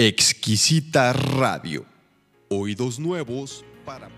[0.00, 1.84] Exquisita Radio.
[2.50, 4.08] Oídos nuevos para...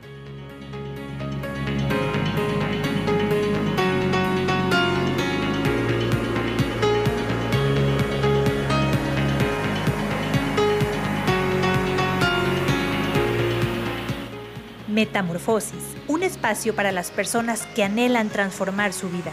[14.86, 15.72] Metamorfosis,
[16.08, 19.32] un espacio para las personas que anhelan transformar su vida.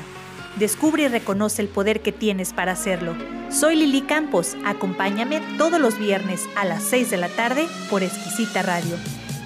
[0.60, 3.16] Descubre y reconoce el poder que tienes para hacerlo.
[3.52, 8.64] Soy Lili Campos, acompáñame todos los viernes a las 6 de la tarde por Exquisita
[8.64, 8.96] Radio.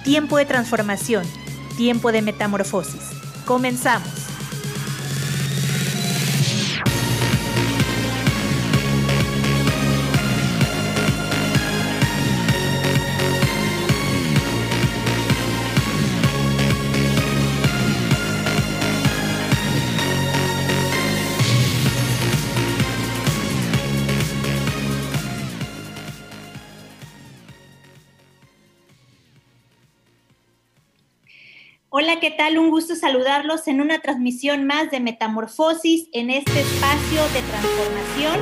[0.05, 1.25] Tiempo de transformación,
[1.75, 3.11] tiempo de metamorfosis.
[3.45, 4.20] Comenzamos.
[32.03, 32.57] Hola, ¿qué tal?
[32.57, 38.39] Un gusto saludarlos en una transmisión más de Metamorfosis en este espacio de transformación.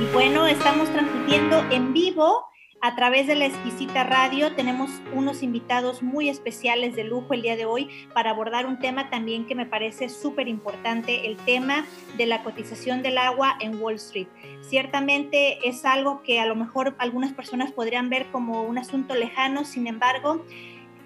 [0.00, 2.44] Y bueno, estamos transmitiendo en vivo
[2.80, 4.54] a través de la exquisita radio.
[4.54, 9.10] Tenemos unos invitados muy especiales de lujo el día de hoy para abordar un tema
[9.10, 11.86] también que me parece súper importante, el tema
[12.16, 14.28] de la cotización del agua en Wall Street.
[14.62, 19.64] Ciertamente es algo que a lo mejor algunas personas podrían ver como un asunto lejano,
[19.64, 20.44] sin embargo,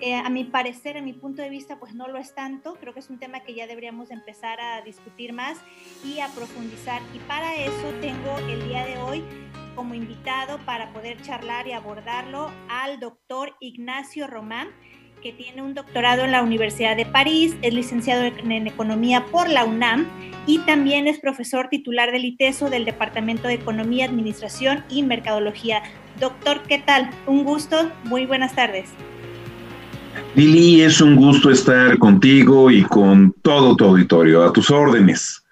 [0.05, 2.74] eh, a mi parecer, a mi punto de vista, pues no lo es tanto.
[2.74, 5.56] Creo que es un tema que ya deberíamos empezar a discutir más
[6.05, 7.00] y a profundizar.
[7.14, 9.24] Y para eso tengo el día de hoy
[9.74, 14.68] como invitado para poder charlar y abordarlo al doctor Ignacio Román,
[15.23, 19.64] que tiene un doctorado en la Universidad de París, es licenciado en Economía por la
[19.64, 20.07] UNAM
[20.46, 25.83] y también es profesor titular del ITESO del Departamento de Economía, Administración y Mercadología.
[26.20, 27.08] Doctor, ¿qué tal?
[27.27, 28.92] Un gusto, muy buenas tardes.
[30.35, 34.42] Lili, es un gusto estar contigo y con todo tu auditorio.
[34.42, 35.45] A tus órdenes.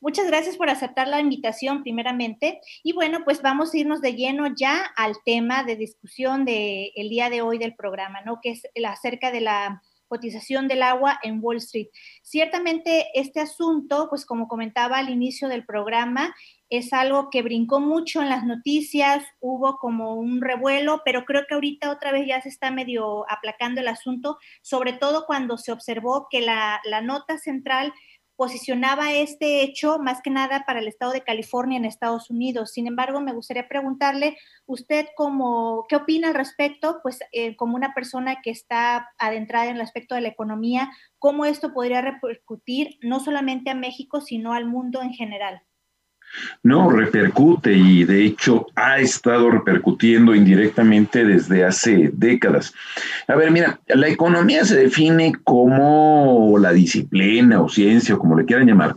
[0.00, 2.60] Muchas gracias por aceptar la invitación, primeramente.
[2.82, 7.08] Y bueno, pues vamos a irnos de lleno ya al tema de discusión del el
[7.08, 8.38] día de hoy del programa, ¿no?
[8.42, 11.88] Que es acerca de la cotización del agua en Wall Street.
[12.22, 16.34] Ciertamente este asunto, pues como comentaba al inicio del programa,
[16.68, 21.54] es algo que brincó mucho en las noticias, hubo como un revuelo, pero creo que
[21.54, 26.26] ahorita otra vez ya se está medio aplacando el asunto, sobre todo cuando se observó
[26.30, 27.92] que la, nota central
[28.36, 32.72] posicionaba este hecho más que nada para el estado de California en Estados Unidos.
[32.72, 36.98] Sin embargo, me gustaría preguntarle, usted como, ¿qué opina al respecto?
[37.02, 41.44] Pues eh, como una persona que está adentrada en el aspecto de la economía, ¿cómo
[41.46, 45.65] esto podría repercutir no solamente a México, sino al mundo en general?
[46.62, 52.74] No, repercute y de hecho ha estado repercutiendo indirectamente desde hace décadas.
[53.28, 58.44] A ver, mira, la economía se define como la disciplina o ciencia o como le
[58.44, 58.96] quieran llamar,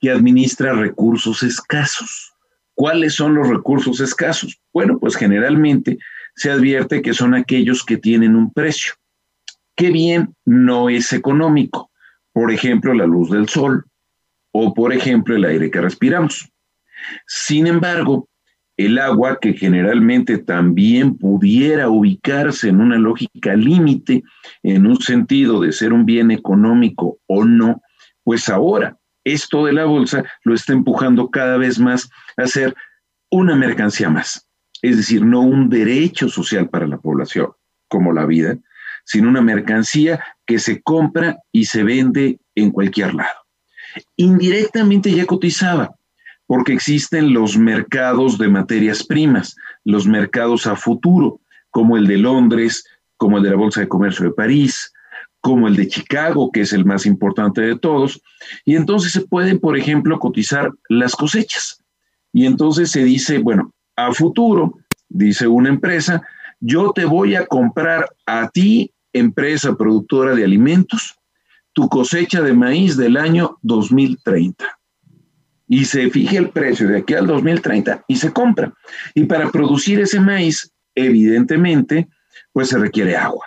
[0.00, 2.32] que administra recursos escasos.
[2.74, 4.60] ¿Cuáles son los recursos escasos?
[4.72, 5.98] Bueno, pues generalmente
[6.34, 8.92] se advierte que son aquellos que tienen un precio.
[9.74, 11.90] ¿Qué bien no es económico?
[12.32, 13.86] Por ejemplo, la luz del sol
[14.58, 16.50] o por ejemplo el aire que respiramos.
[17.26, 18.28] Sin embargo,
[18.76, 24.22] el agua, que generalmente también pudiera ubicarse en una lógica límite,
[24.62, 27.80] en un sentido de ser un bien económico o no,
[28.22, 32.76] pues ahora esto de la bolsa lo está empujando cada vez más a ser
[33.30, 34.46] una mercancía más,
[34.82, 37.48] es decir, no un derecho social para la población,
[37.88, 38.56] como la vida,
[39.04, 43.34] sino una mercancía que se compra y se vende en cualquier lado.
[44.16, 45.95] Indirectamente ya cotizaba,
[46.46, 51.40] porque existen los mercados de materias primas, los mercados a futuro,
[51.70, 52.84] como el de Londres,
[53.16, 54.92] como el de la Bolsa de Comercio de París,
[55.40, 58.20] como el de Chicago, que es el más importante de todos,
[58.64, 61.82] y entonces se pueden, por ejemplo, cotizar las cosechas.
[62.32, 64.78] Y entonces se dice, bueno, a futuro,
[65.08, 66.22] dice una empresa,
[66.60, 71.16] yo te voy a comprar a ti, empresa productora de alimentos,
[71.72, 74.75] tu cosecha de maíz del año 2030
[75.68, 78.72] y se fije el precio de aquí al 2030 y se compra.
[79.14, 82.08] Y para producir ese maíz, evidentemente,
[82.52, 83.46] pues se requiere agua.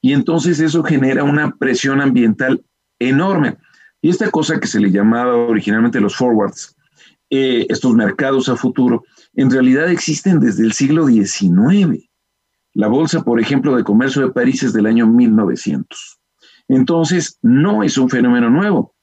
[0.00, 2.64] Y entonces eso genera una presión ambiental
[2.98, 3.56] enorme.
[4.00, 6.76] Y esta cosa que se le llamaba originalmente los forwards,
[7.30, 9.04] eh, estos mercados a futuro,
[9.34, 12.08] en realidad existen desde el siglo XIX.
[12.72, 16.20] La bolsa, por ejemplo, de comercio de París es del año 1900.
[16.68, 18.94] Entonces, no es un fenómeno nuevo.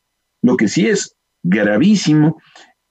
[0.41, 2.41] Lo que sí es gravísimo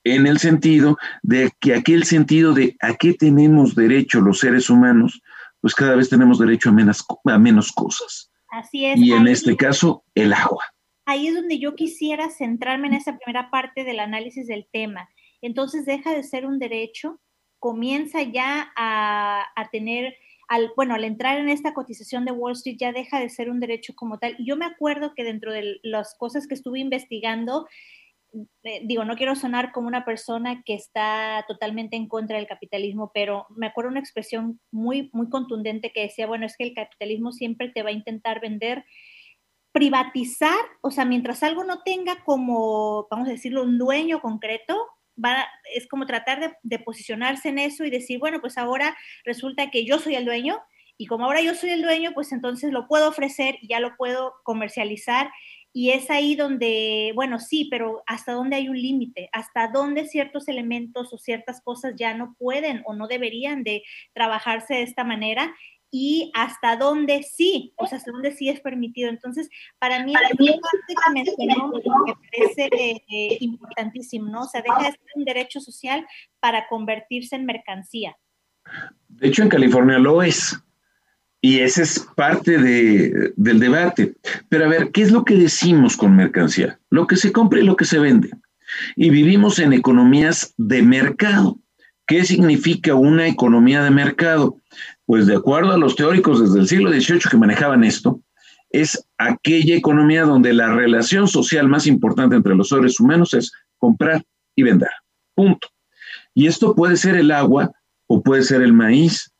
[0.04, 5.22] en el sentido de que aquel sentido de a qué tenemos derecho los seres humanos
[5.62, 8.30] pues cada vez tenemos derecho a menos, a menos cosas.
[8.50, 8.98] Así es.
[8.98, 10.64] Y en este caso, el agua.
[11.06, 15.08] Ahí es donde yo quisiera centrarme en esa primera parte del análisis del tema.
[15.40, 17.20] Entonces deja de ser un derecho,
[17.60, 20.16] comienza ya a, a tener
[20.48, 23.60] al, bueno, al entrar en esta cotización de Wall Street ya deja de ser un
[23.60, 24.34] derecho como tal.
[24.38, 27.68] Y yo me acuerdo que dentro de las cosas que estuve investigando,
[28.62, 33.10] eh, digo, no quiero sonar como una persona que está totalmente en contra del capitalismo,
[33.12, 37.32] pero me acuerdo una expresión muy, muy contundente que decía, bueno, es que el capitalismo
[37.32, 38.84] siempre te va a intentar vender,
[39.72, 44.76] privatizar, o sea, mientras algo no tenga como, vamos a decirlo, un dueño concreto,
[45.22, 49.70] va, es como tratar de, de posicionarse en eso y decir, bueno, pues ahora resulta
[49.70, 50.58] que yo soy el dueño
[50.96, 53.96] y como ahora yo soy el dueño, pues entonces lo puedo ofrecer y ya lo
[53.96, 55.30] puedo comercializar
[55.72, 60.48] y es ahí donde, bueno, sí, pero hasta dónde hay un límite, hasta dónde ciertos
[60.48, 63.82] elementos o ciertas cosas ya no pueden o no deberían de
[64.12, 65.54] trabajarse de esta manera
[65.90, 69.10] y hasta dónde sí, o sea, hasta dónde sí es permitido.
[69.10, 69.48] Entonces,
[69.78, 71.70] para mí, parte que mencionó
[72.06, 72.70] me parece
[73.08, 74.42] eh, importantísimo, ¿no?
[74.42, 76.06] O sea, deja de ser un derecho social
[76.40, 78.16] para convertirse en mercancía.
[79.08, 80.58] De hecho, en California lo es.
[81.44, 84.14] Y ese es parte de, del debate.
[84.48, 86.78] Pero a ver, ¿qué es lo que decimos con mercancía?
[86.88, 88.30] Lo que se compra y lo que se vende.
[88.94, 91.58] Y vivimos en economías de mercado.
[92.06, 94.56] ¿Qué significa una economía de mercado?
[95.04, 98.20] Pues de acuerdo a los teóricos desde el siglo XVIII que manejaban esto,
[98.70, 104.24] es aquella economía donde la relación social más importante entre los seres humanos es comprar
[104.54, 104.90] y vender.
[105.34, 105.68] Punto.
[106.34, 107.72] Y esto puede ser el agua
[108.06, 109.31] o puede ser el maíz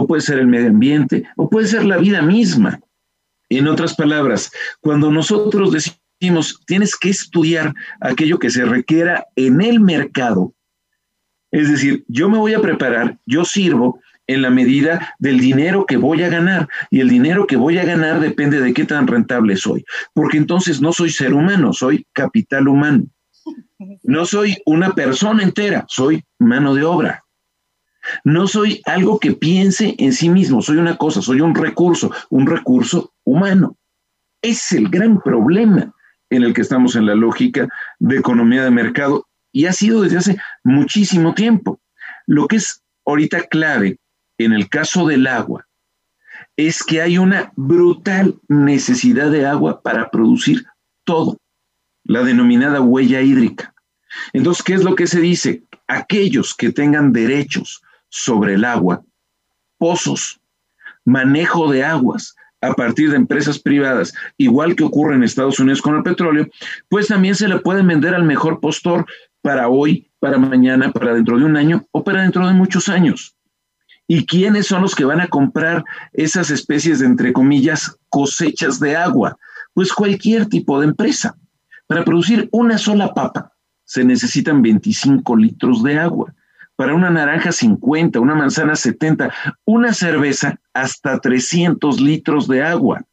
[0.00, 2.80] o puede ser el medio ambiente, o puede ser la vida misma.
[3.50, 4.50] En otras palabras,
[4.80, 10.54] cuando nosotros decimos, tienes que estudiar aquello que se requiera en el mercado,
[11.50, 15.96] es decir, yo me voy a preparar, yo sirvo en la medida del dinero que
[15.96, 16.68] voy a ganar.
[16.90, 19.84] Y el dinero que voy a ganar depende de qué tan rentable soy.
[20.14, 23.06] Porque entonces no soy ser humano, soy capital humano.
[24.04, 27.24] No soy una persona entera, soy mano de obra.
[28.24, 32.46] No soy algo que piense en sí mismo, soy una cosa, soy un recurso, un
[32.46, 33.76] recurso humano.
[34.42, 35.92] Es el gran problema
[36.30, 37.68] en el que estamos en la lógica
[37.98, 41.80] de economía de mercado y ha sido desde hace muchísimo tiempo.
[42.26, 43.98] Lo que es ahorita clave
[44.38, 45.66] en el caso del agua
[46.56, 50.66] es que hay una brutal necesidad de agua para producir
[51.04, 51.38] todo,
[52.04, 53.74] la denominada huella hídrica.
[54.32, 55.64] Entonces, ¿qué es lo que se dice?
[55.86, 59.02] Aquellos que tengan derechos sobre el agua,
[59.78, 60.40] pozos,
[61.04, 65.96] manejo de aguas a partir de empresas privadas, igual que ocurre en Estados Unidos con
[65.96, 66.46] el petróleo,
[66.88, 69.06] pues también se le pueden vender al mejor postor
[69.40, 73.34] para hoy, para mañana, para dentro de un año o para dentro de muchos años.
[74.06, 78.96] ¿Y quiénes son los que van a comprar esas especies de, entre comillas, cosechas de
[78.96, 79.38] agua?
[79.72, 81.36] Pues cualquier tipo de empresa.
[81.86, 83.52] Para producir una sola papa
[83.84, 86.34] se necesitan 25 litros de agua
[86.80, 89.30] para una naranja 50, una manzana 70,
[89.66, 93.04] una cerveza hasta 300 litros de agua.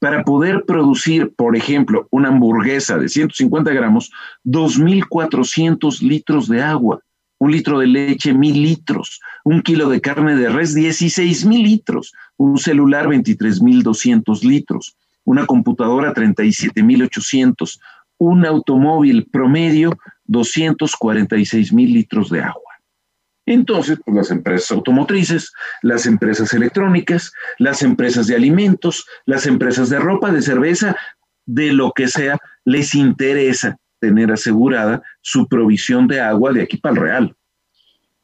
[0.00, 4.10] Para poder producir, por ejemplo, una hamburguesa de 150 gramos,
[4.44, 6.98] 2.400 litros de agua,
[7.38, 12.58] un litro de leche, 1.000 litros, un kilo de carne de res, 16.000 litros, un
[12.58, 17.78] celular, 23.200 litros, una computadora, 37.800,
[18.18, 22.71] un automóvil promedio, 246.000 litros de agua.
[23.46, 29.98] Entonces, pues las empresas automotrices, las empresas electrónicas, las empresas de alimentos, las empresas de
[29.98, 30.96] ropa, de cerveza,
[31.44, 36.94] de lo que sea, les interesa tener asegurada su provisión de agua de aquí para
[36.94, 37.36] el real.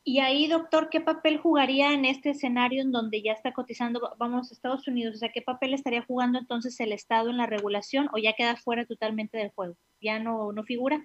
[0.05, 4.51] Y ahí, doctor, ¿qué papel jugaría en este escenario en donde ya está cotizando, vamos,
[4.51, 5.17] Estados Unidos?
[5.17, 8.57] O sea, ¿qué papel estaría jugando entonces el Estado en la regulación o ya queda
[8.57, 9.77] fuera totalmente del juego?
[10.01, 11.05] ¿Ya no, no figura?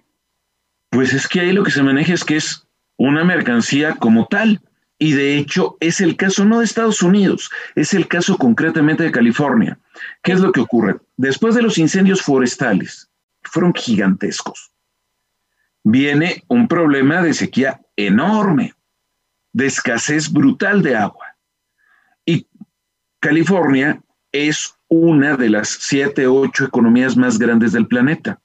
[0.88, 2.66] Pues es que ahí lo que se maneja es que es
[2.96, 4.60] una mercancía como tal.
[4.98, 9.10] Y de hecho es el caso no de Estados Unidos, es el caso concretamente de
[9.10, 9.78] California.
[10.22, 10.96] ¿Qué es lo que ocurre?
[11.16, 13.10] Después de los incendios forestales,
[13.42, 14.72] fueron gigantescos,
[15.82, 18.74] viene un problema de sequía enorme,
[19.52, 21.36] de escasez brutal de agua.
[22.24, 22.46] Y
[23.20, 24.00] California
[24.32, 28.40] es una de las siete, ocho economías más grandes del planeta.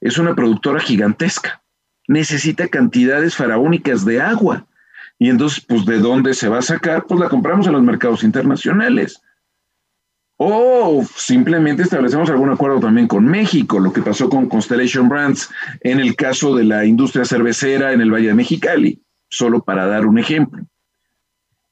[0.00, 1.62] Es una productora gigantesca
[2.10, 4.66] necesita cantidades faraónicas de agua.
[5.16, 7.04] Y entonces, pues, ¿de dónde se va a sacar?
[7.06, 9.22] Pues la compramos en los mercados internacionales.
[10.36, 15.50] O simplemente establecemos algún acuerdo también con México, lo que pasó con Constellation Brands
[15.82, 20.04] en el caso de la industria cervecera en el Valle de Mexicali, solo para dar
[20.04, 20.64] un ejemplo.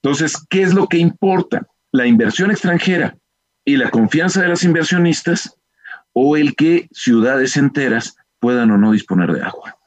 [0.02, 1.66] Entonces, ¿qué es lo que importa?
[1.90, 3.16] ¿La inversión extranjera
[3.64, 5.56] y la confianza de las inversionistas
[6.12, 9.77] o el que ciudades enteras puedan o no disponer de agua?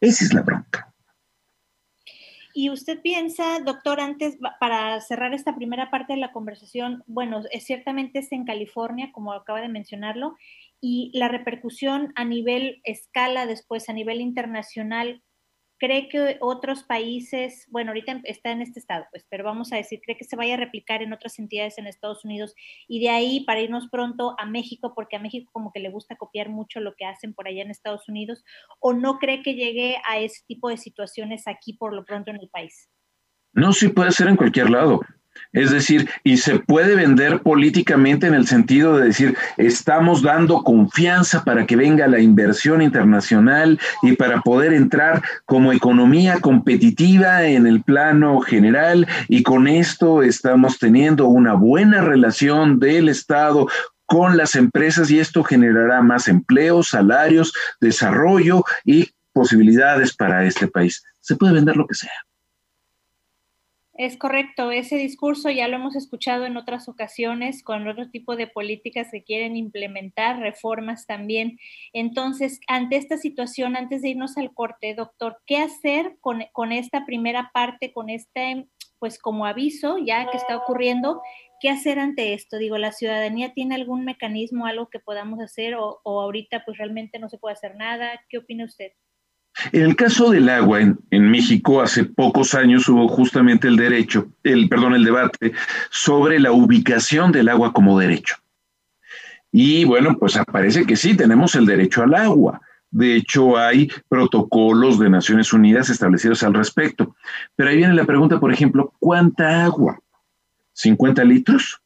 [0.00, 0.92] Esa es la bronca.
[2.58, 7.64] Y usted piensa, doctor, antes, para cerrar esta primera parte de la conversación, bueno, es,
[7.64, 10.36] ciertamente es en California, como acaba de mencionarlo,
[10.80, 15.22] y la repercusión a nivel escala, después a nivel internacional,
[15.78, 20.00] ¿Cree que otros países, bueno, ahorita está en este estado, pues, pero vamos a decir,
[20.02, 22.54] ¿cree que se vaya a replicar en otras entidades en Estados Unidos
[22.88, 26.16] y de ahí para irnos pronto a México, porque a México como que le gusta
[26.16, 28.42] copiar mucho lo que hacen por allá en Estados Unidos,
[28.80, 32.38] o no cree que llegue a ese tipo de situaciones aquí por lo pronto en
[32.40, 32.88] el país?
[33.52, 35.00] No, sí puede ser en cualquier lado.
[35.52, 41.44] Es decir, y se puede vender políticamente en el sentido de decir, estamos dando confianza
[41.44, 47.82] para que venga la inversión internacional y para poder entrar como economía competitiva en el
[47.82, 53.66] plano general y con esto estamos teniendo una buena relación del Estado
[54.06, 61.02] con las empresas y esto generará más empleos, salarios, desarrollo y posibilidades para este país.
[61.20, 62.12] Se puede vender lo que sea.
[63.98, 68.46] Es correcto, ese discurso ya lo hemos escuchado en otras ocasiones con otro tipo de
[68.46, 71.58] políticas que quieren implementar, reformas también.
[71.94, 77.06] Entonces, ante esta situación, antes de irnos al corte, doctor, ¿qué hacer con, con esta
[77.06, 81.22] primera parte, con este, pues como aviso ya que está ocurriendo?
[81.58, 82.58] ¿Qué hacer ante esto?
[82.58, 87.18] Digo, ¿la ciudadanía tiene algún mecanismo, algo que podamos hacer o, o ahorita pues realmente
[87.18, 88.20] no se puede hacer nada?
[88.28, 88.92] ¿Qué opina usted?
[89.72, 94.68] En el caso del agua en, México, hace pocos años hubo justamente el derecho, el,
[94.68, 95.52] perdón, el debate
[95.90, 98.36] sobre la ubicación del agua como derecho.
[99.50, 102.60] Y bueno, pues aparece que sí, tenemos el derecho al agua.
[102.90, 107.16] De hecho, hay protocolos de Naciones Unidas establecidos al respecto.
[107.54, 109.98] Pero ahí viene la pregunta, por ejemplo, ¿cuánta agua?
[110.74, 111.80] ¿50 litros?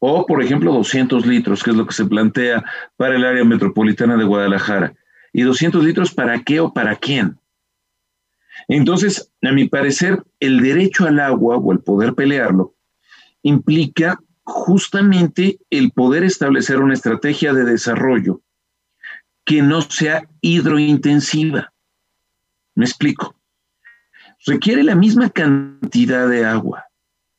[0.00, 2.64] O, por ejemplo, 200 litros, que es lo que se plantea
[2.96, 4.94] para el área metropolitana de Guadalajara
[5.34, 7.38] y 200 litros para qué o para quién.
[8.68, 12.74] Entonces, a mi parecer, el derecho al agua o el poder pelearlo
[13.42, 18.40] implica justamente el poder establecer una estrategia de desarrollo
[19.44, 21.72] que no sea hidrointensiva.
[22.76, 23.36] Me explico.
[24.46, 26.84] Requiere la misma cantidad de agua.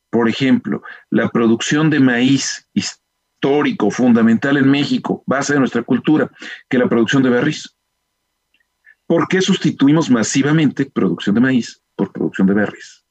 [0.10, 6.30] Por ejemplo, la producción de maíz histórico, fundamental en México, base de nuestra cultura,
[6.70, 7.75] que la producción de berries.
[9.08, 13.04] ¿Por qué sustituimos masivamente producción de maíz por producción de berries?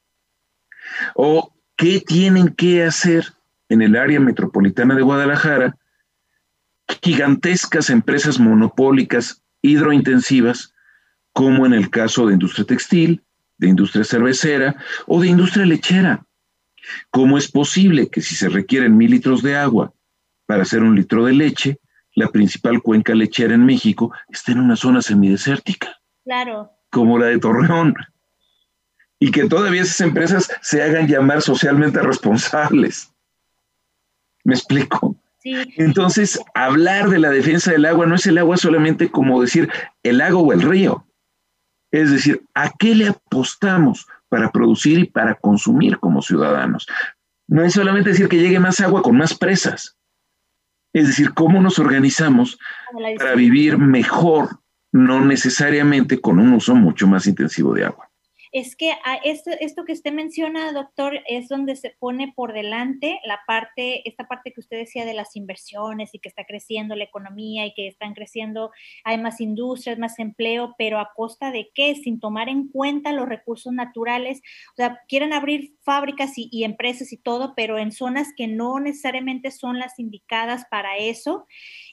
[1.15, 3.33] ¿O qué tienen que hacer
[3.69, 5.77] en el área metropolitana de Guadalajara
[7.01, 10.73] gigantescas empresas monopólicas hidrointensivas,
[11.33, 13.23] como en el caso de industria textil,
[13.57, 14.75] de industria cervecera
[15.07, 16.25] o de industria lechera?
[17.09, 19.93] ¿Cómo es posible que si se requieren mil litros de agua
[20.45, 21.79] para hacer un litro de leche,
[22.15, 25.99] la principal cuenca lechera en México está en una zona semidesértica.
[26.23, 26.71] Claro.
[26.89, 27.93] Como la de Torreón.
[29.19, 33.11] Y que todavía esas empresas se hagan llamar socialmente responsables.
[34.43, 35.17] ¿Me explico?
[35.39, 35.55] Sí.
[35.77, 39.69] Entonces, hablar de la defensa del agua no es el agua solamente como decir
[40.03, 41.05] el lago o el río.
[41.91, 46.87] Es decir, ¿a qué le apostamos para producir y para consumir como ciudadanos?
[47.47, 49.97] No es solamente decir que llegue más agua con más presas.
[50.95, 52.57] Es decir, cómo nos organizamos
[53.17, 54.61] para vivir mejor,
[54.93, 58.09] no necesariamente con un uso mucho más intensivo de agua
[58.55, 58.93] es que
[59.25, 64.29] esto, esto que usted menciona, doctor, es donde se pone por delante la parte, esta
[64.29, 67.89] parte que usted decía de las inversiones y que está creciendo la economía y que
[67.89, 68.71] están creciendo,
[69.03, 73.27] hay más industrias, más empleo, pero a costa de qué, sin tomar en cuenta los
[73.27, 74.39] recursos naturales.
[74.71, 79.51] O sea, quieren abrir fábricas y, empresas y todo, pero en zonas que no necesariamente
[79.51, 81.45] son las indicadas para eso.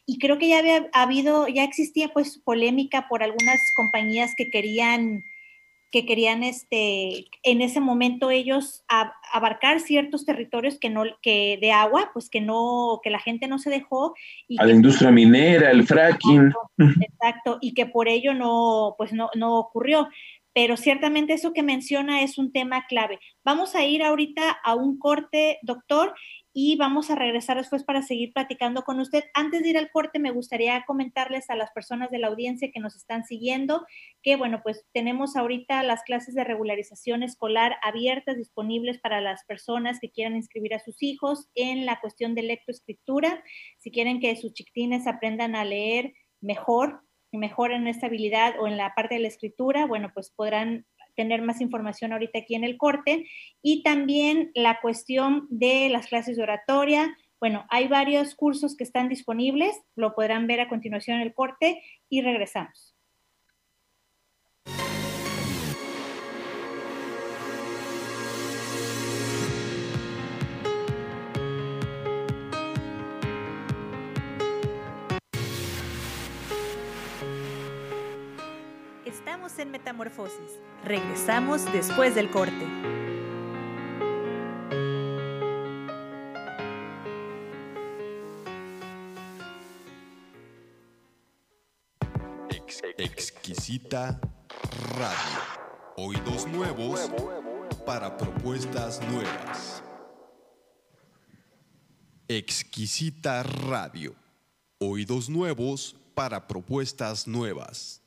[0.07, 5.25] Y creo que ya había habido, ya existía pues polémica por algunas compañías que querían
[5.93, 8.83] que querían este, en ese momento ellos
[9.33, 13.59] abarcar ciertos territorios que no, que de agua, pues que no, que la gente no
[13.59, 14.15] se dejó.
[14.49, 16.51] Y a la industria minera, el fracking.
[16.79, 20.09] Exacto, y que por ello no, pues no, no ocurrió.
[20.55, 23.19] Pero ciertamente eso que menciona es un tema clave.
[23.45, 26.15] Vamos a ir ahorita a un corte, doctor,
[26.54, 29.25] y vamos a regresar después para seguir platicando con usted.
[29.35, 32.80] Antes de ir al corte, me gustaría comentarles a las personas de la audiencia que
[32.80, 33.87] nos están siguiendo
[34.23, 39.99] que, bueno, pues tenemos ahorita las clases de regularización escolar abiertas, disponibles para las personas
[40.00, 43.42] que quieran inscribir a sus hijos en la cuestión de lectoescritura.
[43.78, 48.76] Si quieren que sus chiquitines aprendan a leer mejor, mejor en esta habilidad o en
[48.76, 52.76] la parte de la escritura, bueno, pues podrán tener más información ahorita aquí en el
[52.76, 53.26] corte.
[53.62, 57.16] Y también la cuestión de las clases de oratoria.
[57.40, 61.83] Bueno, hay varios cursos que están disponibles, lo podrán ver a continuación en el corte
[62.09, 62.92] y regresamos.
[79.59, 80.61] En Metamorfosis.
[80.85, 82.65] Regresamos después del corte.
[92.97, 94.21] exquisita
[94.97, 95.41] Radio.
[95.97, 97.11] Oídos nuevos
[97.85, 99.83] para propuestas nuevas.
[102.29, 104.15] Exquisita Radio.
[104.79, 108.01] Oídos nuevos para propuestas nuevas.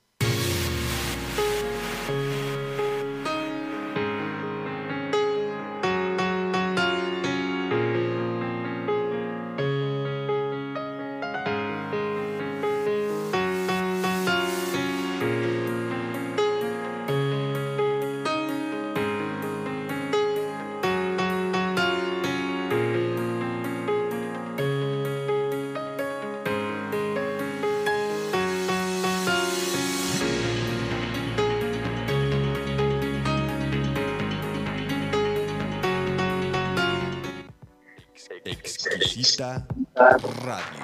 [40.44, 40.84] Radio.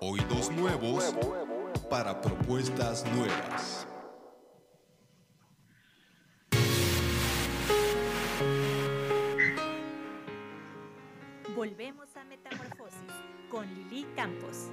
[0.00, 1.14] Oídos nuevos
[1.88, 3.86] para propuestas nuevas.
[11.54, 12.98] Volvemos a Metamorfosis
[13.50, 14.68] con Lili Campos.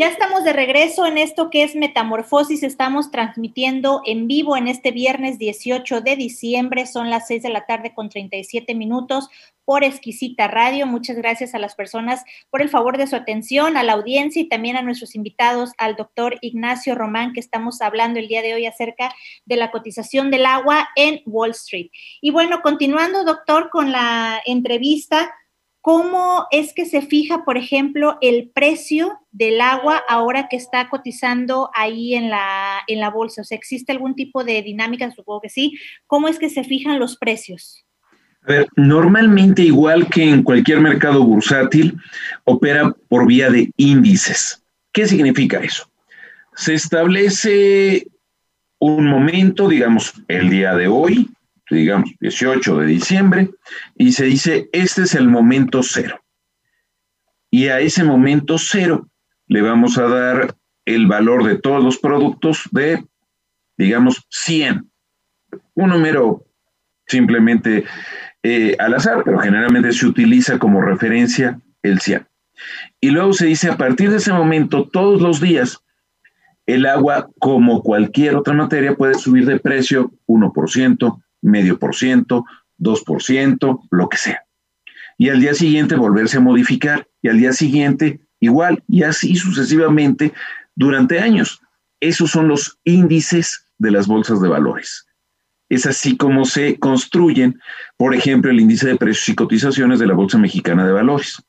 [0.00, 2.62] Ya estamos de regreso en esto que es Metamorfosis.
[2.62, 6.86] Estamos transmitiendo en vivo en este viernes 18 de diciembre.
[6.86, 9.28] Son las 6 de la tarde con 37 minutos
[9.66, 10.86] por Exquisita Radio.
[10.86, 14.48] Muchas gracias a las personas por el favor de su atención, a la audiencia y
[14.48, 18.64] también a nuestros invitados, al doctor Ignacio Román, que estamos hablando el día de hoy
[18.64, 21.90] acerca de la cotización del agua en Wall Street.
[22.22, 25.30] Y bueno, continuando, doctor, con la entrevista.
[25.82, 31.70] ¿Cómo es que se fija, por ejemplo, el precio del agua ahora que está cotizando
[31.74, 33.40] ahí en la, en la bolsa?
[33.40, 35.10] O sea, ¿existe algún tipo de dinámica?
[35.10, 35.78] Supongo que sí.
[36.06, 37.86] ¿Cómo es que se fijan los precios?
[38.42, 41.96] A ver, normalmente, igual que en cualquier mercado bursátil,
[42.44, 44.62] opera por vía de índices.
[44.92, 45.90] ¿Qué significa eso?
[46.56, 48.06] Se establece
[48.78, 51.30] un momento, digamos, el día de hoy,
[51.76, 53.50] digamos, 18 de diciembre,
[53.96, 56.20] y se dice, este es el momento cero.
[57.50, 59.08] Y a ese momento cero
[59.46, 60.54] le vamos a dar
[60.84, 63.04] el valor de todos los productos de,
[63.76, 64.90] digamos, 100.
[65.74, 66.44] Un número
[67.06, 67.84] simplemente
[68.42, 72.26] eh, al azar, pero generalmente se utiliza como referencia el 100.
[73.00, 75.82] Y luego se dice, a partir de ese momento, todos los días,
[76.66, 82.44] el agua, como cualquier otra materia, puede subir de precio 1%, medio por ciento,
[82.76, 84.44] dos por ciento, lo que sea.
[85.18, 90.32] Y al día siguiente volverse a modificar y al día siguiente igual y así sucesivamente
[90.74, 91.60] durante años.
[92.00, 95.06] Esos son los índices de las bolsas de valores.
[95.68, 97.60] Es así como se construyen,
[97.96, 101.40] por ejemplo, el índice de precios y cotizaciones de la Bolsa Mexicana de Valores.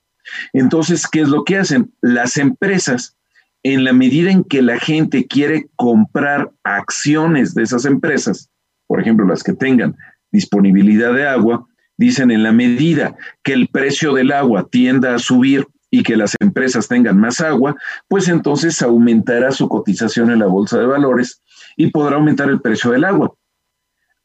[0.53, 1.91] Entonces, ¿qué es lo que hacen?
[2.01, 3.17] Las empresas,
[3.63, 8.50] en la medida en que la gente quiere comprar acciones de esas empresas,
[8.91, 9.95] por ejemplo, las que tengan
[10.33, 15.65] disponibilidad de agua, dicen en la medida que el precio del agua tienda a subir
[15.89, 17.77] y que las empresas tengan más agua,
[18.09, 21.41] pues entonces aumentará su cotización en la bolsa de valores
[21.77, 23.33] y podrá aumentar el precio del agua.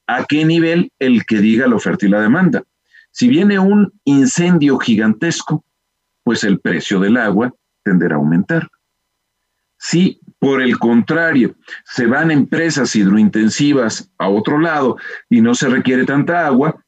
[0.08, 0.90] ¿A qué nivel?
[0.98, 2.64] El que diga la oferta y la demanda.
[3.12, 5.64] Si viene un incendio gigantesco,
[6.24, 8.68] pues el precio del agua tenderá a aumentar.
[9.78, 14.96] Si por el contrario, se van empresas hidrointensivas a otro lado
[15.28, 16.84] y no se requiere tanta agua,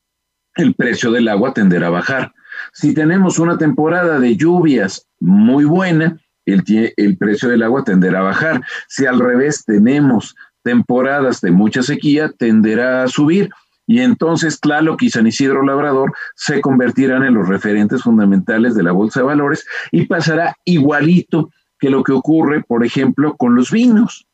[0.54, 2.32] el precio del agua tenderá a bajar.
[2.72, 6.62] Si tenemos una temporada de lluvias muy buena, el,
[7.18, 8.62] precio del agua tenderá a bajar.
[8.86, 13.50] Si al revés tenemos temporadas de mucha sequía, tenderá a subir.
[13.88, 18.92] Y entonces Tlaloc y San Isidro Labrador se convertirán en los referentes fundamentales de la
[18.92, 24.26] Bolsa de Valores y pasará igualito que lo que ocurre, por ejemplo, con los vinos.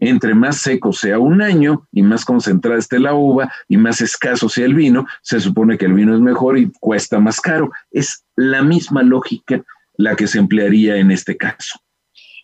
[0.00, 4.48] Entre más seco sea un año y más concentrada esté la uva y más escaso
[4.48, 7.72] sea el vino, se supone que el vino es mejor y cuesta más caro.
[7.90, 9.64] Es la misma lógica
[9.96, 11.80] la que se emplearía en este caso.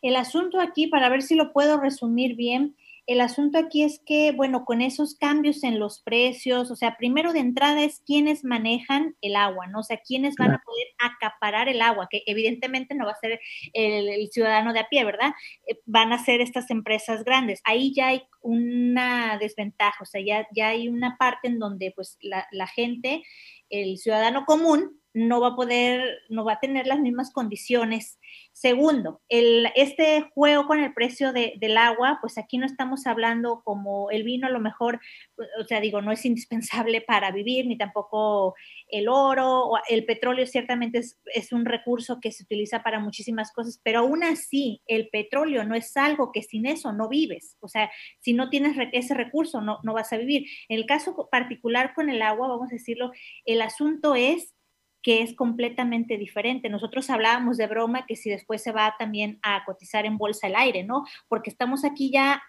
[0.03, 2.75] El asunto aquí, para ver si lo puedo resumir bien,
[3.07, 7.33] el asunto aquí es que, bueno, con esos cambios en los precios, o sea, primero
[7.33, 9.81] de entrada es quienes manejan el agua, ¿no?
[9.81, 13.41] O sea, quiénes van a poder acaparar el agua, que evidentemente no va a ser
[13.75, 15.33] el, ciudadano de a pie, ¿verdad?
[15.67, 17.61] Eh, van a ser estas empresas grandes.
[17.65, 22.17] Ahí ya hay una desventaja, o sea, ya, ya hay una parte en donde pues
[22.23, 23.23] la, la gente,
[23.69, 28.19] el ciudadano común, no va a poder, no va a tener las mismas condiciones.
[28.53, 34.11] Segundo, el, este juego con el precio del agua, pues aquí no estamos hablando como
[34.11, 35.01] el vino a lo mejor,
[35.37, 38.55] o sea, digo, no es indispensable para vivir, ni tampoco
[38.89, 43.53] el oro, o el petróleo ciertamente es, es un recurso que se utiliza para muchísimas
[43.53, 47.69] cosas, pero aún así el petróleo no es algo que sin eso no vives, o
[47.69, 50.47] sea, si no tienes ese recurso no, no vas a vivir.
[50.69, 53.13] En el caso particular con el agua, vamos a decirlo,
[53.45, 54.55] el asunto es
[55.05, 56.71] que es completamente diferente.
[56.71, 60.57] Nosotros hablábamos de broma que si después se va también a cotizar en bolsa el
[60.57, 61.05] aire, ¿no?
[61.29, 62.43] Porque estamos aquí ya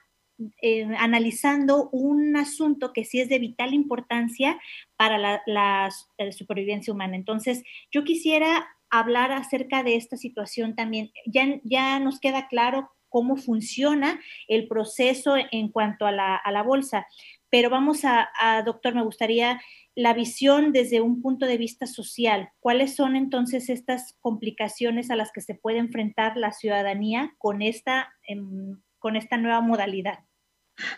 [0.61, 4.57] eh, analizando un asunto que sí es de vital importancia
[4.95, 5.91] para la,
[6.31, 7.17] supervivencia humana.
[7.17, 11.11] Entonces, yo quisiera hablar acerca de esta situación también.
[11.25, 17.05] Ya, ya nos queda claro cómo funciona el proceso en cuanto a la, bolsa,
[17.49, 18.29] pero vamos a,
[18.65, 19.61] doctor, me gustaría
[19.95, 22.49] la visión desde un punto de vista social.
[22.59, 28.13] ¿Cuáles son entonces estas complicaciones a las que se puede enfrentar la ciudadanía con esta,
[28.27, 30.19] em, con esta nueva modalidad?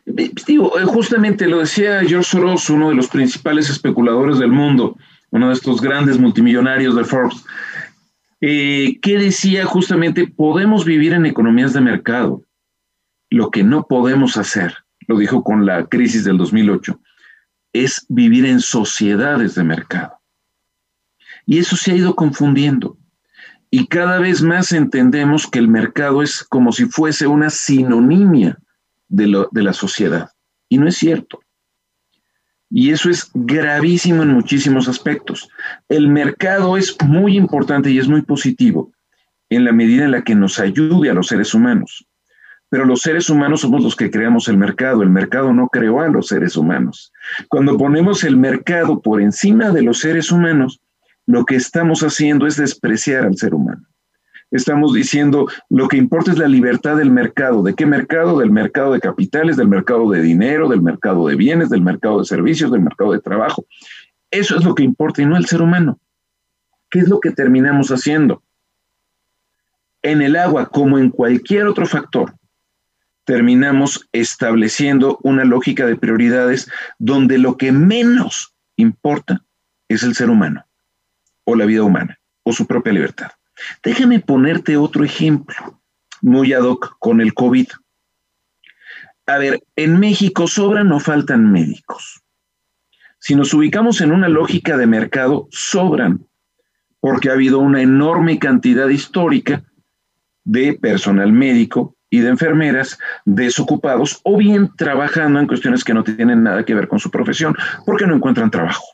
[0.06, 0.32] Eh,
[0.86, 4.98] justamente lo decía George Soros, uno de los principales especuladores del mundo,
[5.30, 7.46] uno de estos grandes multimillonarios de Forbes,
[8.42, 12.44] eh, que decía justamente, podemos vivir en economías de mercado.
[13.30, 14.74] Lo que no podemos hacer,
[15.08, 17.00] lo dijo con la crisis del 2008,
[17.84, 20.20] es vivir en sociedades de mercado.
[21.46, 22.98] Y eso se ha ido confundiendo.
[23.70, 28.58] Y cada vez más entendemos que el mercado es como si fuese una sinonimia
[29.08, 30.32] de, de la sociedad.
[30.70, 31.40] Y no es cierto.
[32.70, 35.50] Y eso es gravísimo en muchísimos aspectos.
[35.88, 38.92] El mercado es muy importante y es muy positivo
[39.50, 42.07] en la medida en la que nos ayude a los seres humanos.
[42.70, 45.02] Pero los seres humanos somos los que creamos el mercado.
[45.02, 47.14] El mercado no creó a los seres humanos.
[47.48, 50.82] Cuando ponemos el mercado por encima de los seres humanos,
[51.26, 53.84] lo que estamos haciendo es despreciar al ser humano.
[54.50, 57.64] Estamos diciendo lo que importa es la libertad del mercado.
[57.64, 58.40] ¿De qué mercado?
[58.40, 62.26] Del mercado de capitales, del mercado de dinero, del mercado de bienes, del mercado de
[62.26, 63.66] servicios, del mercado de trabajo.
[64.32, 66.00] Eso es lo que importa y no el ser humano.
[66.90, 68.42] ¿Qué es lo que terminamos haciendo?
[70.02, 72.34] En el agua, como en cualquier otro factor,
[73.28, 79.44] terminamos estableciendo una lógica de prioridades donde lo que menos importa
[79.90, 80.66] es el ser humano
[81.44, 83.32] o la vida humana o su propia libertad.
[83.84, 85.82] Déjame ponerte otro ejemplo
[86.22, 87.68] muy ad hoc con el COVID.
[89.26, 92.24] A ver, en México sobran o faltan médicos.
[93.20, 96.26] Si nos ubicamos en una lógica de mercado, sobran,
[97.02, 99.66] porque ha habido una enorme cantidad histórica
[100.46, 106.64] de personal médico de enfermeras desocupados o bien trabajando en cuestiones que no tienen nada
[106.64, 108.86] que ver con su profesión porque no encuentran trabajo.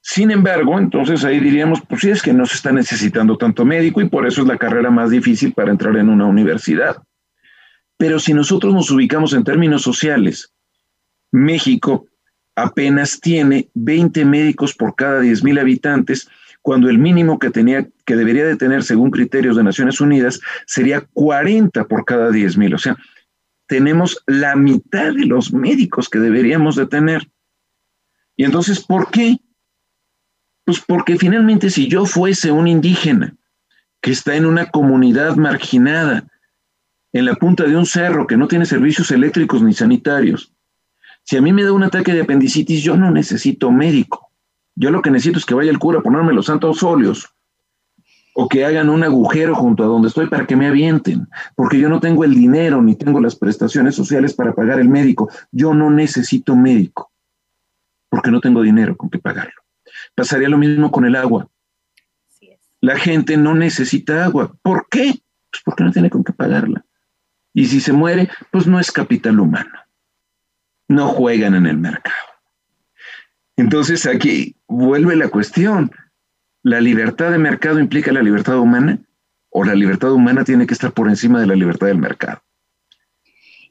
[0.00, 4.00] Sin embargo, entonces ahí diríamos, pues sí es que no se está necesitando tanto médico
[4.00, 6.96] y por eso es la carrera más difícil para entrar en una universidad.
[7.96, 10.52] Pero si nosotros nos ubicamos en términos sociales,
[11.30, 12.06] México
[12.56, 16.28] apenas tiene 20 médicos por cada 10 mil habitantes
[16.62, 21.00] cuando el mínimo que, tenía, que debería de tener según criterios de Naciones Unidas sería
[21.12, 22.74] 40 por cada 10 mil.
[22.74, 22.96] O sea,
[23.66, 27.28] tenemos la mitad de los médicos que deberíamos de tener.
[28.36, 29.38] Y entonces, ¿por qué?
[30.64, 33.34] Pues porque finalmente si yo fuese un indígena
[34.00, 36.28] que está en una comunidad marginada,
[37.12, 40.52] en la punta de un cerro que no tiene servicios eléctricos ni sanitarios,
[41.24, 44.31] si a mí me da un ataque de apendicitis, yo no necesito médico.
[44.74, 47.28] Yo lo que necesito es que vaya el cura a ponerme los santos óleos
[48.34, 51.88] o que hagan un agujero junto a donde estoy para que me avienten, porque yo
[51.88, 55.30] no tengo el dinero ni tengo las prestaciones sociales para pagar el médico.
[55.50, 57.12] Yo no necesito médico,
[58.08, 59.60] porque no tengo dinero con que pagarlo.
[60.14, 61.48] Pasaría lo mismo con el agua.
[62.80, 64.52] La gente no necesita agua.
[64.62, 65.20] ¿Por qué?
[65.50, 66.84] Pues porque no tiene con qué pagarla.
[67.54, 69.78] Y si se muere, pues no es capital humano.
[70.88, 72.31] No juegan en el mercado.
[73.56, 75.90] Entonces aquí vuelve la cuestión.
[76.62, 78.98] ¿La libertad de mercado implica la libertad humana?
[79.50, 82.40] ¿O la libertad humana tiene que estar por encima de la libertad del mercado?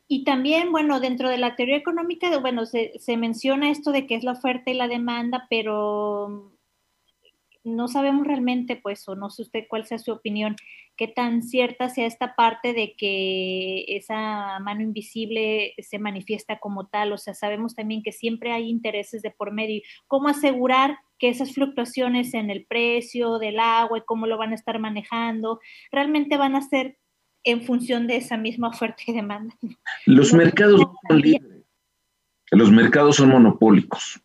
[0.07, 4.15] Y también, bueno, dentro de la teoría económica, bueno, se, se menciona esto de que
[4.15, 6.51] es la oferta y la demanda, pero
[7.63, 10.57] no sabemos realmente, pues, o no sé usted cuál sea su opinión,
[11.01, 17.11] qué tan cierta sea esta parte de que esa mano invisible se manifiesta como tal.
[17.11, 19.81] O sea, sabemos también que siempre hay intereses de por medio.
[20.05, 24.53] ¿Cómo asegurar que esas fluctuaciones en el precio del agua y cómo lo van a
[24.53, 25.59] estar manejando
[25.91, 26.99] realmente van a ser
[27.43, 29.57] en función de esa misma oferta y demanda?
[30.05, 31.65] Los mercados son libres.
[32.51, 34.21] Los mercados son monopólicos.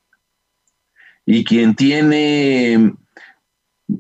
[1.25, 2.93] Y quien tiene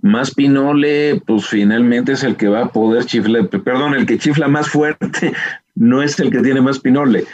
[0.02, 4.48] más pinole, pues finalmente es el que va a poder chiflar, perdón, el que chifla
[4.48, 5.32] más fuerte
[5.74, 7.24] no es el que tiene más pinole.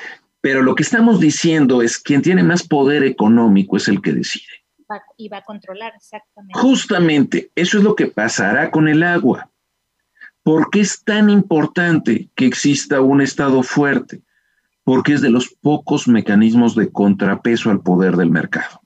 [0.40, 4.44] Pero lo que estamos diciendo es quien tiene más poder económico es el que decide.
[5.16, 6.58] y va a controlar, exactamente.
[6.58, 9.48] Justamente, eso es lo que pasará con el agua.
[10.42, 14.22] ¿Por qué es tan importante que exista un Estado fuerte?
[14.82, 18.82] Porque es de los pocos mecanismos de contrapeso al poder del mercado.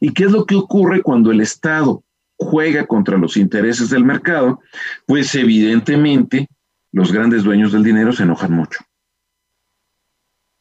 [0.00, 2.02] ¿Y qué es lo que ocurre cuando el Estado
[2.38, 4.60] juega contra los intereses del mercado,
[5.06, 6.48] pues evidentemente
[6.92, 8.80] los grandes dueños del dinero se enojan mucho.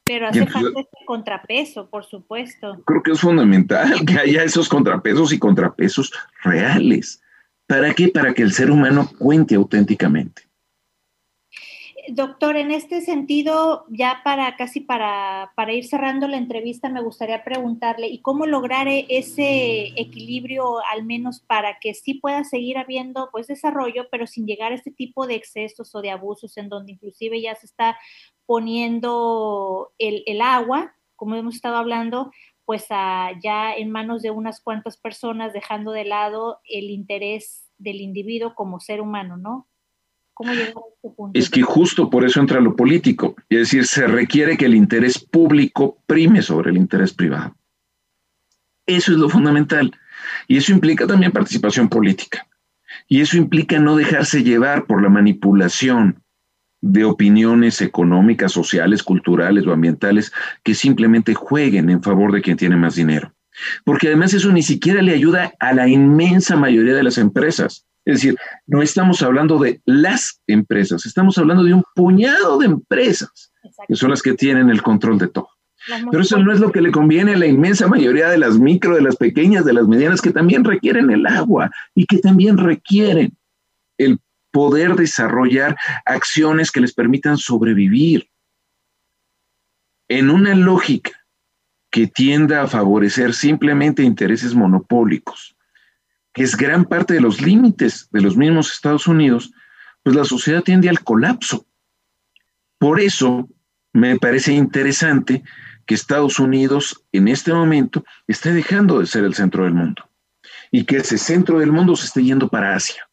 [0.06, 2.80] Pero hace falta este contrapeso, por supuesto.
[2.86, 7.22] Creo que es fundamental que haya esos contrapesos y contrapesos reales.
[7.68, 8.10] ¿Para qué?
[8.10, 10.44] Para que el ser humano cuente auténticamente.
[12.10, 17.44] Doctor, en este sentido, ya para casi para, para, ir cerrando la entrevista, me gustaría
[17.44, 23.30] preguntarle, ¿y cómo lograr e-, ese equilibrio al menos para que sí pueda seguir habiendo
[23.32, 26.94] pues desarrollo, pero sin llegar a este tipo de excesos o de abusos en donde
[26.94, 27.98] inclusive ya se está
[28.46, 32.32] poniendo el, el agua, como hemos estado hablando,
[32.66, 38.56] pues ya en manos de unas cuantas personas, dejando de lado el interés del individuo
[38.56, 39.68] como ser humano, ¿no?
[40.36, 41.40] ¿Cómo llegar a este?
[41.40, 43.36] Es que justo por eso entra lo político.
[43.50, 47.56] Es decir, se requiere que el interés público prime sobre el interés privado.
[48.86, 49.92] Eso es lo fundamental.
[50.48, 52.46] Y eso implica también participación política.
[53.08, 56.22] Y eso implica no dejarse llevar por la manipulación
[56.82, 60.32] de opiniones económicas, sociales, culturales o ambientales
[60.64, 63.34] que simplemente jueguen en favor de quien tiene más dinero.
[63.86, 67.85] Porque además eso ni siquiera le ayuda a la inmensa mayoría de las empresas.
[68.06, 68.38] Es decir,
[68.68, 73.52] no estamos hablando de las empresas, estamos hablando de un puñado de empresas
[73.88, 75.50] que son las que tienen el control de todo.
[76.10, 78.96] Pero eso no es lo que le conviene a la inmensa mayoría de las micro,
[78.96, 83.38] de las pequeñas, de las medianas, que también requieren el agua y que también requieren
[83.98, 84.20] el
[84.52, 88.30] poder desarrollar acciones que les permitan sobrevivir.
[90.08, 91.12] En una lógica
[91.92, 95.55] que tienda a favorecer simplemente intereses monopólicos,
[96.36, 99.54] que es gran parte de los límites de los mismos Estados Unidos,
[100.04, 101.66] pues la sociedad tiende al colapso.
[102.78, 103.48] Por eso
[103.94, 105.44] me parece interesante
[105.86, 110.04] que Estados Unidos en este momento esté dejando de ser el centro del mundo
[110.72, 113.08] y que ese centro del mundo se esté yendo para Asia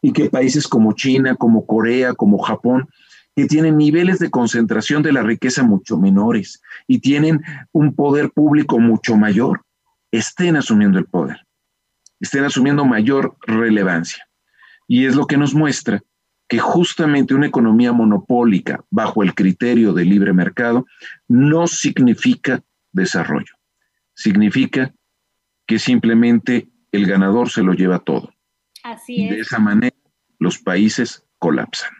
[0.00, 2.88] y que países como China, como Corea, como Japón,
[3.34, 8.78] que tienen niveles de concentración de la riqueza mucho menores y tienen un poder público
[8.78, 9.62] mucho mayor,
[10.12, 11.44] estén asumiendo el poder
[12.20, 14.28] estén asumiendo mayor relevancia.
[14.86, 16.02] Y es lo que nos muestra
[16.48, 20.84] que justamente una economía monopólica bajo el criterio de libre mercado
[21.28, 23.54] no significa desarrollo,
[24.14, 24.92] significa
[25.66, 28.34] que simplemente el ganador se lo lleva todo.
[28.82, 29.30] Así es.
[29.30, 29.96] De esa manera
[30.38, 31.99] los países colapsan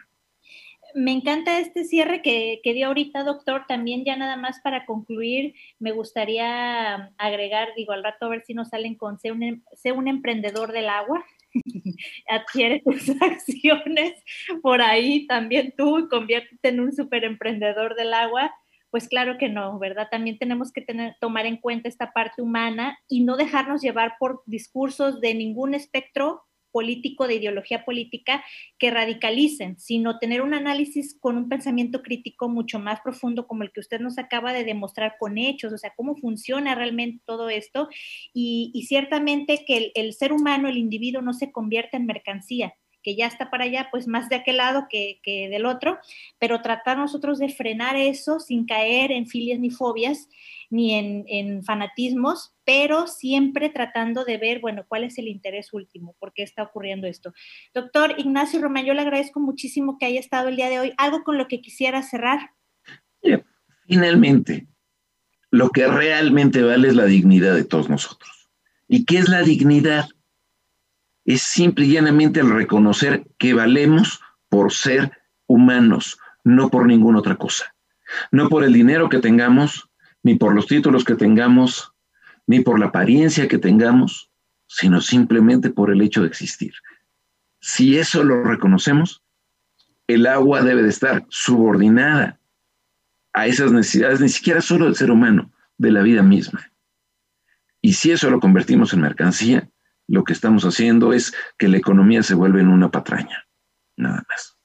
[0.95, 3.65] me encanta este cierre que, dio ahorita, doctor.
[3.67, 8.53] También ya nada más para concluir, me gustaría agregar, digo, al rato a ver si
[8.53, 9.61] nos salen con sé un, em,
[10.07, 11.23] emprendedor del agua.
[12.27, 14.13] Adquiere tus acciones
[14.61, 18.53] por ahí también tú, conviértete en un super emprendedor del agua.
[18.89, 20.09] Pues claro que no, ¿verdad?
[20.11, 24.43] También tenemos que tener, tomar en cuenta esta parte humana y no dejarnos llevar por
[24.45, 28.43] discursos de ningún espectro político, de ideología política,
[28.77, 33.71] que radicalicen, sino tener un análisis con un pensamiento crítico mucho más profundo como el
[33.71, 37.89] que usted nos acaba de demostrar con hechos, o sea, cómo funciona realmente todo esto.
[38.33, 43.27] Y, ciertamente que el, ser humano, el individuo no se convierte en mercancía, que ya
[43.27, 45.99] está para allá, pues más de aquel lado que, que, del otro,
[46.39, 50.27] pero tratar nosotros de frenar eso sin caer en filias ni fobias
[50.71, 50.93] ni
[51.27, 56.43] en, fanatismos, pero siempre tratando de ver, bueno, cuál es el interés último, por qué
[56.43, 57.33] está ocurriendo esto.
[57.73, 60.93] Doctor Ignacio Román, yo le agradezco muchísimo que haya estado el día de hoy.
[60.97, 62.51] ¿Algo con lo que quisiera cerrar?
[63.85, 64.67] Finalmente,
[65.49, 68.49] lo que realmente vale es la dignidad de todos nosotros.
[68.87, 70.07] ¿Y qué es la dignidad?
[71.25, 75.11] Es simple y llanamente el reconocer que valemos por ser
[75.47, 77.75] humanos, no por ninguna otra cosa
[78.31, 79.89] No por el dinero que tengamos,
[80.23, 81.93] ni por los títulos que tengamos,
[82.47, 84.29] ni por la apariencia que tengamos,
[84.67, 86.73] sino simplemente por el hecho de existir.
[87.59, 89.23] Si eso lo reconocemos,
[90.07, 92.39] el agua debe de estar subordinada
[93.33, 96.71] a esas necesidades, ni siquiera solo del ser humano, de la vida misma.
[97.81, 99.70] Y si eso lo convertimos en mercancía,
[100.11, 103.47] lo que estamos haciendo es que la economía se vuelva en una patraña,
[103.95, 104.57] nada más.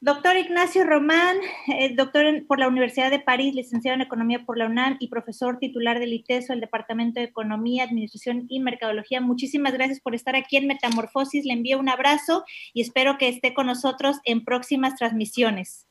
[0.00, 1.36] Doctor Ignacio Román,
[1.68, 5.60] eh, doctor por la Universidad de París, licenciado en Economía por la UNAM y profesor
[5.60, 9.20] titular del ITESO, el Departamento de Economía, Administración y Mercadología.
[9.20, 11.44] Muchísimas gracias por estar aquí en Metamorfosis.
[11.44, 15.86] Le envío un abrazo y espero que esté con nosotros en próximas transmisiones.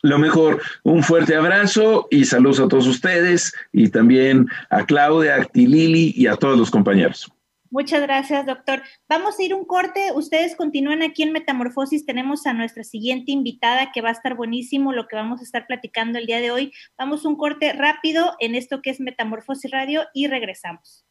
[0.00, 5.44] Lo mejor, un fuerte abrazo y saludos a todos ustedes y también a Claudia, a
[5.44, 7.30] Tilili y a todos los compañeros.
[7.72, 8.82] Muchas gracias, doctor.
[9.08, 10.12] Vamos a ir un corte.
[10.14, 12.04] Ustedes continúan aquí en Metamorfosis.
[12.04, 15.66] Tenemos a nuestra siguiente invitada que va a estar buenísimo lo que vamos a estar
[15.66, 16.72] platicando el día de hoy.
[16.98, 21.06] Vamos un corte rápido en esto que es Metamorfosis Radio y regresamos.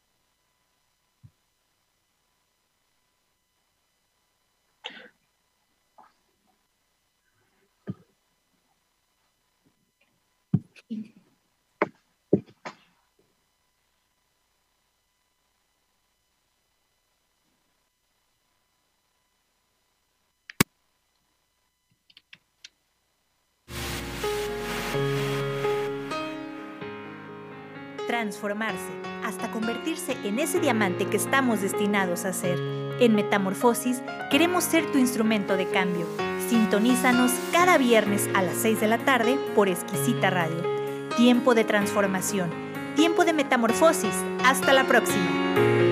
[28.22, 28.92] Transformarse
[29.24, 32.56] hasta convertirse en ese diamante que estamos destinados a ser.
[33.00, 36.06] En Metamorfosis queremos ser tu instrumento de cambio.
[36.48, 40.62] Sintonízanos cada viernes a las 6 de la tarde por Exquisita Radio.
[41.16, 42.48] Tiempo de transformación,
[42.94, 44.14] tiempo de metamorfosis.
[44.44, 45.91] Hasta la próxima.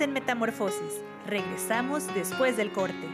[0.00, 1.02] En Metamorfosis.
[1.26, 3.08] Regresamos después del corte.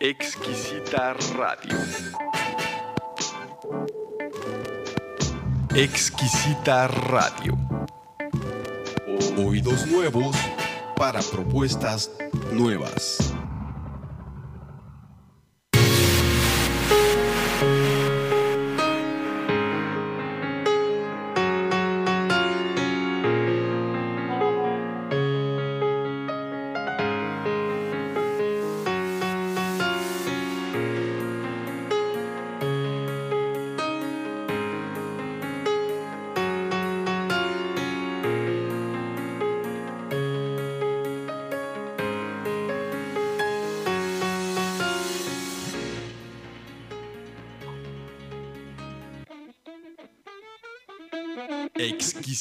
[0.00, 1.78] Exquisita Radio.
[5.74, 7.56] Exquisita Radio.
[9.38, 10.36] Oídos nuevos
[10.96, 12.10] para propuestas
[12.52, 13.31] nuevas.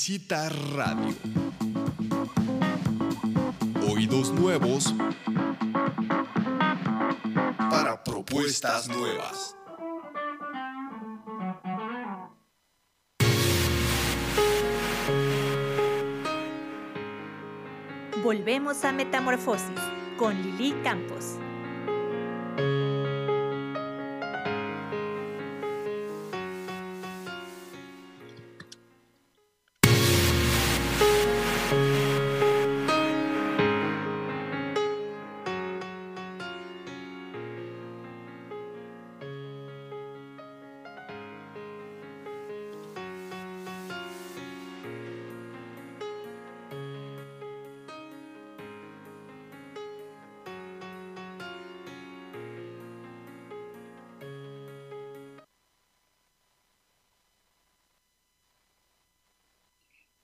[0.02, 1.14] Exquisita Radio.
[3.88, 4.96] Oídos nuevos
[7.70, 9.56] para propuestas nuevas.
[18.24, 19.70] Volvemos a Metamorfosis
[20.18, 21.38] con Lili Campos.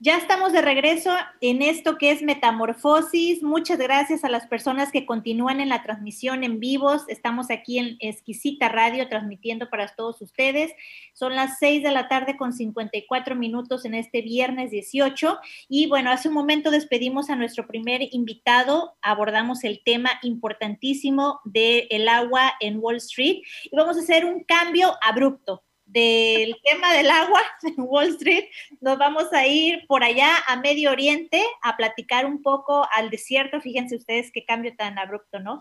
[0.00, 3.42] Ya estamos de regreso en esto que es Metamorfosis.
[3.42, 7.02] Muchas gracias a las personas que continúan en la transmisión en vivos.
[7.08, 10.70] Estamos aquí en Exquisita Radio transmitiendo para todos ustedes.
[11.14, 15.36] Son las 6 de la tarde con 54 minutos en este viernes 18.
[15.68, 18.94] Y bueno, hace un momento despedimos a nuestro primer invitado.
[19.02, 24.94] Abordamos el tema importantísimo del agua en Wall Street y vamos a hacer un cambio
[25.02, 28.44] abrupto del tema del agua en Wall Street,
[28.80, 33.60] nos vamos a ir por allá a Medio Oriente a platicar un poco al desierto.
[33.60, 35.60] Fíjense ustedes qué cambio tan abrupto, ¿no?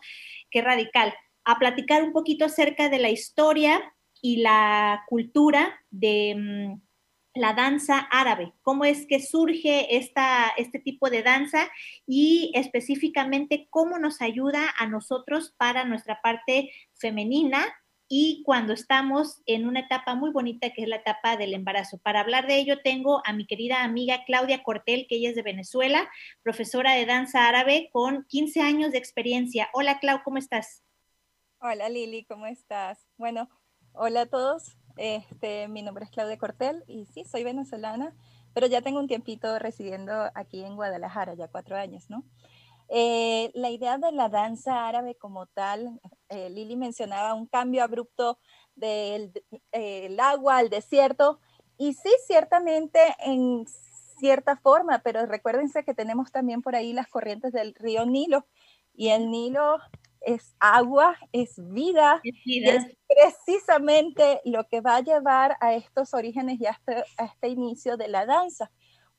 [0.52, 1.14] Qué radical.
[1.46, 6.82] A platicar un poquito acerca de la historia y la cultura de mm,
[7.36, 11.70] la danza árabe, cómo es que surge esta, este tipo de danza
[12.06, 17.66] y específicamente cómo nos ayuda a nosotros para nuestra parte femenina
[18.10, 21.98] y cuando estamos en una etapa muy bonita que es la etapa del embarazo.
[21.98, 25.42] Para hablar de ello tengo a mi querida amiga Claudia Cortel, que ella es de
[25.42, 26.10] Venezuela,
[26.42, 29.70] profesora de danza árabe con 15 años de experiencia.
[29.74, 30.84] Hola Clau, ¿cómo estás?
[31.60, 33.08] Hola Lili, ¿cómo estás?
[33.18, 33.50] Bueno,
[33.92, 34.78] hola a todos.
[34.96, 38.16] Este, mi nombre es Claudia Cortel y sí, soy venezolana,
[38.54, 42.24] pero ya tengo un tiempito residiendo aquí en Guadalajara, ya cuatro años, ¿no?
[42.90, 48.40] Eh, la idea de la danza árabe como tal, eh, Lili mencionaba un cambio abrupto
[48.76, 49.34] del
[50.20, 51.40] agua al desierto,
[51.78, 53.66] y sí, ciertamente en
[54.20, 58.46] cierta forma, pero recuérdense que tenemos también por ahí las corrientes del río Nilo,
[58.94, 59.78] y el Nilo
[60.22, 66.66] es agua, es vida, es, precisamente lo que va a llevar a estos orígenes y
[66.66, 66.80] a
[67.24, 68.72] este inicio de la danza,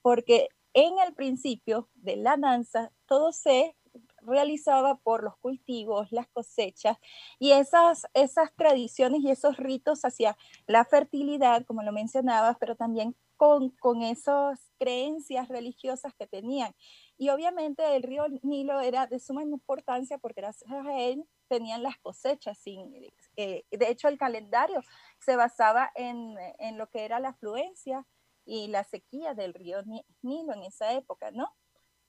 [0.03, 3.75] porque en el principio de la danza, todo se
[4.23, 6.99] realizaba por los cultivos, las cosechas
[7.39, 13.17] y esas, esas tradiciones y esos ritos hacia la fertilidad, como lo mencionabas, pero también
[13.37, 16.75] con, con esas creencias religiosas que tenían.
[17.17, 21.99] Y obviamente el río Nilo era de suma importancia porque gracias a él tenían las
[21.99, 22.59] cosechas.
[22.59, 22.93] Sin,
[23.37, 24.83] eh, de hecho, el calendario
[25.21, 28.05] se basaba en, en lo que era la afluencia
[28.49, 29.83] y la sequía del río
[30.23, 31.55] Nilo en esa época, ¿no?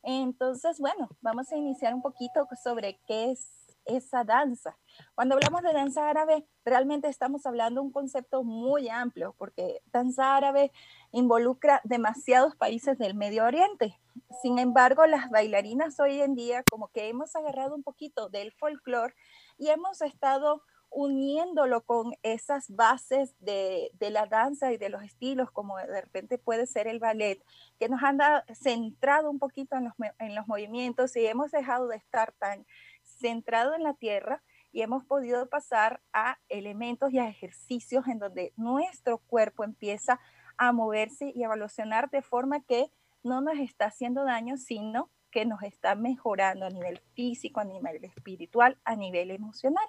[0.03, 4.77] Entonces, bueno, vamos a iniciar un poquito sobre qué es esa danza.
[5.15, 10.37] Cuando hablamos de danza árabe, realmente estamos hablando de un concepto muy amplio, porque danza
[10.37, 10.71] árabe
[11.11, 13.99] involucra demasiados países del Medio Oriente.
[14.41, 19.13] Sin embargo, las bailarinas hoy en día como que hemos agarrado un poquito del folclore
[19.57, 25.77] y hemos estado uniéndolo con esas bases de, la danza y de los estilos, como
[25.77, 27.43] de repente puede ser el ballet,
[27.79, 28.19] que nos han
[28.53, 32.65] centrado un poquito en los, en los movimientos y hemos dejado de estar tan
[33.03, 38.53] centrado en la tierra y hemos podido pasar a elementos y a ejercicios en donde
[38.55, 40.19] nuestro cuerpo empieza
[40.57, 42.91] a moverse y a evolucionar de forma que
[43.23, 48.03] no nos está haciendo daño, sino que nos está mejorando a nivel físico, a nivel
[48.03, 49.85] espiritual, a nivel emocional.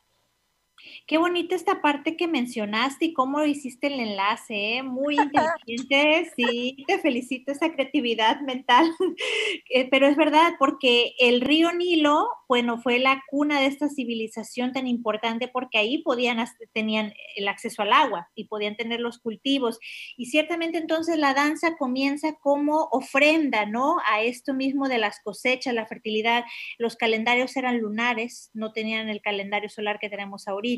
[1.06, 4.82] Qué bonita esta parte que mencionaste y cómo hiciste el enlace, ¿eh?
[4.82, 8.90] muy inteligente, sí, te felicito esa creatividad mental,
[9.70, 14.72] eh, pero es verdad, porque el río Nilo, bueno, fue la cuna de esta civilización
[14.72, 19.78] tan importante porque ahí podían, tenían el acceso al agua y podían tener los cultivos.
[20.16, 23.98] Y ciertamente entonces la danza comienza como ofrenda, ¿no?
[24.08, 26.44] A esto mismo de las cosechas, la fertilidad.
[26.78, 30.69] Los calendarios eran lunares, no tenían el calendario solar que tenemos ahorita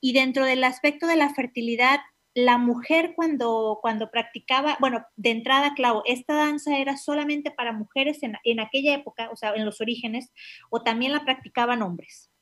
[0.00, 2.00] y dentro del aspecto de la fertilidad,
[2.34, 8.22] la mujer cuando, cuando practicaba, bueno, de entrada, Clau, ¿esta danza era solamente para mujeres
[8.22, 10.32] en, en aquella época, o sea, en los orígenes,
[10.70, 12.32] o también la practicaban hombres?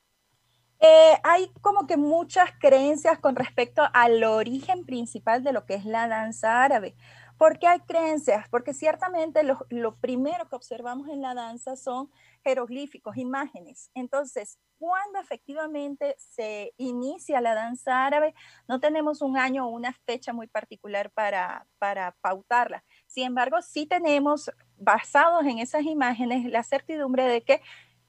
[0.83, 5.85] Eh, hay como que muchas creencias con respecto al origen principal de lo que es
[5.85, 6.95] la danza árabe.
[7.41, 8.47] ¿Por qué hay creencias?
[8.49, 12.11] Porque ciertamente lo, lo, primero que observamos en la danza son
[12.43, 13.89] jeroglíficos, imágenes.
[13.95, 18.35] Entonces, cuando efectivamente se inicia la danza árabe,
[18.67, 22.83] no tenemos un año o una fecha muy particular para, para pautarla.
[23.07, 27.59] Sin embargo, sí tenemos, basados en esas imágenes, la certidumbre de que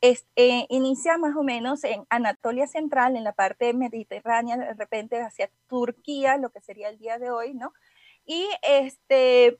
[0.03, 5.23] es, eh, inicia más o menos en Anatolia Central, en la parte mediterránea, de repente
[5.23, 7.73] hacia Turquía, lo que sería el día de hoy, ¿no?
[8.25, 9.59] Y este,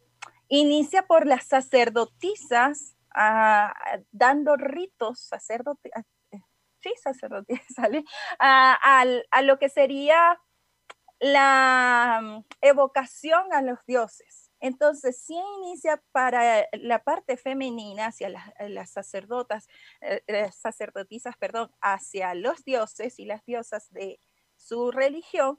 [0.49, 3.75] inicia por las sacerdotisas ah,
[4.11, 6.03] dando ritos, sacerdote, ah,
[6.33, 6.43] eh,
[6.81, 8.05] sí, sacerdotisas, ¿sale?
[8.39, 9.05] a,
[9.43, 10.41] lo que sería
[11.21, 14.51] la mm, evocación a los dioses.
[14.61, 19.67] Entonces, sí inicia para la parte femenina, hacia las, sacerdotas,
[20.01, 24.21] eh, eh, sacerdotisas, perdón, hacia los dioses y las diosas de
[24.57, 25.59] su religión,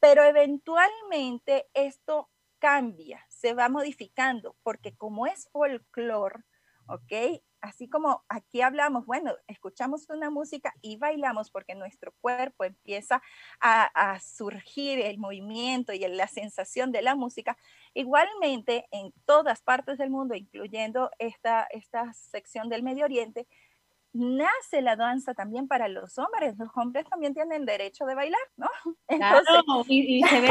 [0.00, 2.28] pero eventualmente esto
[2.62, 6.44] cambia, se va modificando, porque como es folclore,
[6.86, 7.42] ¿ok?
[7.60, 13.20] Así como aquí hablamos, bueno, escuchamos una música y bailamos porque nuestro cuerpo empieza
[13.60, 17.56] a, surgir el movimiento y la sensación de la música.
[17.94, 23.48] Igualmente, en todas partes del mundo, incluyendo esta, esta sección del Medio Oriente,
[24.12, 26.54] nace la danza también para los hombres.
[26.58, 28.68] Los hombres también tienen derecho de bailar, ¿no?
[29.08, 30.50] Entonces, claro, y, se ve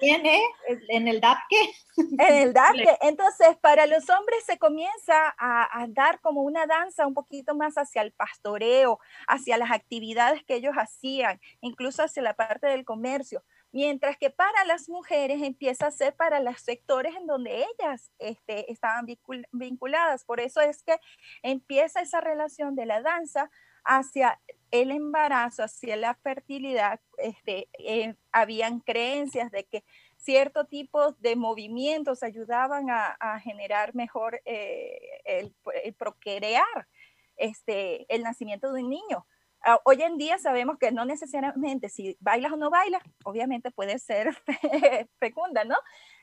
[0.00, 0.42] bien, ¿eh?
[0.88, 1.74] En el DAPKE.
[1.96, 2.98] En el DAPKE.
[3.02, 7.76] Entonces, para los hombres se comienza a, a, dar como una danza un poquito más
[7.76, 13.42] hacia el pastoreo, hacia las actividades que ellos hacían, incluso hacia la parte del comercio.
[13.72, 18.70] Mientras que para las mujeres empieza a ser para los sectores en donde ellas este,
[18.72, 19.06] estaban
[19.52, 20.24] vinculadas.
[20.24, 20.98] Por eso es que
[21.42, 23.50] empieza esa relación de la danza
[23.84, 24.40] hacia
[24.70, 27.00] el embarazo, hacia la fertilidad.
[27.16, 29.84] Este, eh, habían creencias de que
[30.16, 35.54] cierto tipo de movimientos ayudaban a, generar mejor eh, el,
[35.94, 36.88] procrear
[37.36, 39.26] este, el nacimiento de un niño.
[39.70, 43.98] Ah, hoy en día sabemos que no necesariamente si bailas o no bailas, obviamente puede
[43.98, 44.34] ser
[45.20, 45.76] fecunda, ¿no?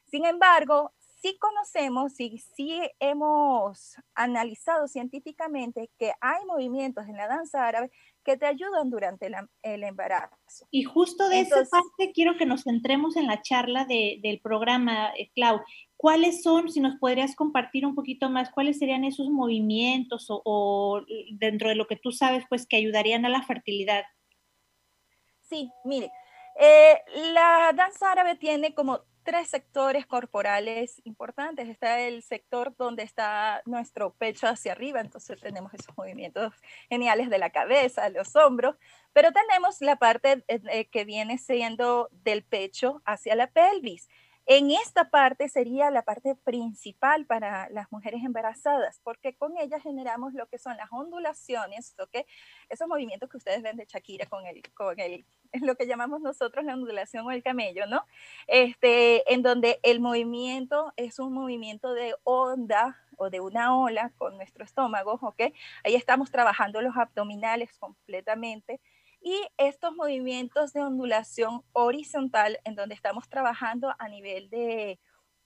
[0.05, 0.93] Sin embargo,
[1.25, 7.89] sí conocemos y sí hemos analizado científicamente que hay movimientos en la danza árabe
[8.23, 9.31] que te ayudan durante
[9.63, 10.67] el embarazo.
[10.69, 15.31] Y justo de esa parte quiero que nos centremos en la charla del programa, eh,
[15.33, 15.61] Clau.
[15.97, 21.01] ¿Cuáles son, si nos podrías compartir un poquito más, cuáles serían esos movimientos o,
[21.39, 24.03] dentro de lo que tú sabes, pues que ayudarían a la fertilidad?
[25.41, 26.11] Sí, mire,
[26.59, 26.99] eh,
[27.33, 31.67] la danza árabe tiene como tres sectores corporales importantes.
[31.67, 36.53] Está el sector donde está nuestro pecho hacia arriba, entonces tenemos esos movimientos
[36.87, 38.77] geniales de la cabeza, los hombros,
[39.11, 44.07] pero tenemos la parte eh, que viene siendo del pecho hacia la pelvis.
[44.47, 50.33] En esta parte sería la parte principal para las mujeres embarazadas, porque con ellas generamos
[50.33, 52.27] lo que son las ondulaciones, ¿ok?
[52.69, 55.25] Esos movimientos que ustedes ven de Shakira con el, con el,
[55.63, 58.05] lo que llamamos nosotros la ondulación o el camello, ¿no?
[58.45, 64.37] Este, en donde el movimiento es un movimiento de onda o de una ola con
[64.37, 65.41] nuestro estómago, ¿ok?
[65.83, 68.79] Ahí estamos trabajando los abdominales completamente
[69.25, 74.99] y estos movimientos de ondulación horizontal en donde estamos trabajando a nivel de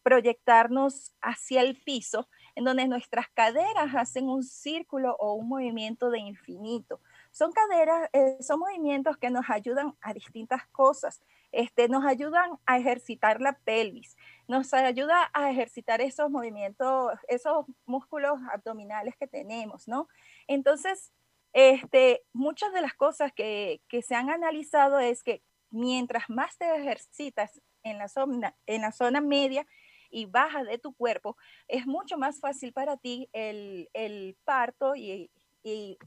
[0.03, 6.19] proyectarnos hacia el piso, en donde nuestras caderas hacen un círculo o un movimiento de
[6.19, 6.99] infinito.
[7.31, 11.21] Son caderas, eh, son movimientos que nos ayudan a distintas cosas.
[11.53, 14.17] Este, nos ayudan a ejercitar la pelvis,
[14.47, 20.09] nos ayuda a ejercitar esos movimientos, esos músculos abdominales que tenemos, ¿no?
[20.47, 21.13] Entonces,
[21.53, 27.61] este, muchas de las cosas que, se han analizado es que mientras más te ejercitas
[27.83, 29.65] en la, zona, media
[30.11, 31.37] y baja de tu cuerpo,
[31.67, 35.31] es mucho más fácil para ti el, parto y,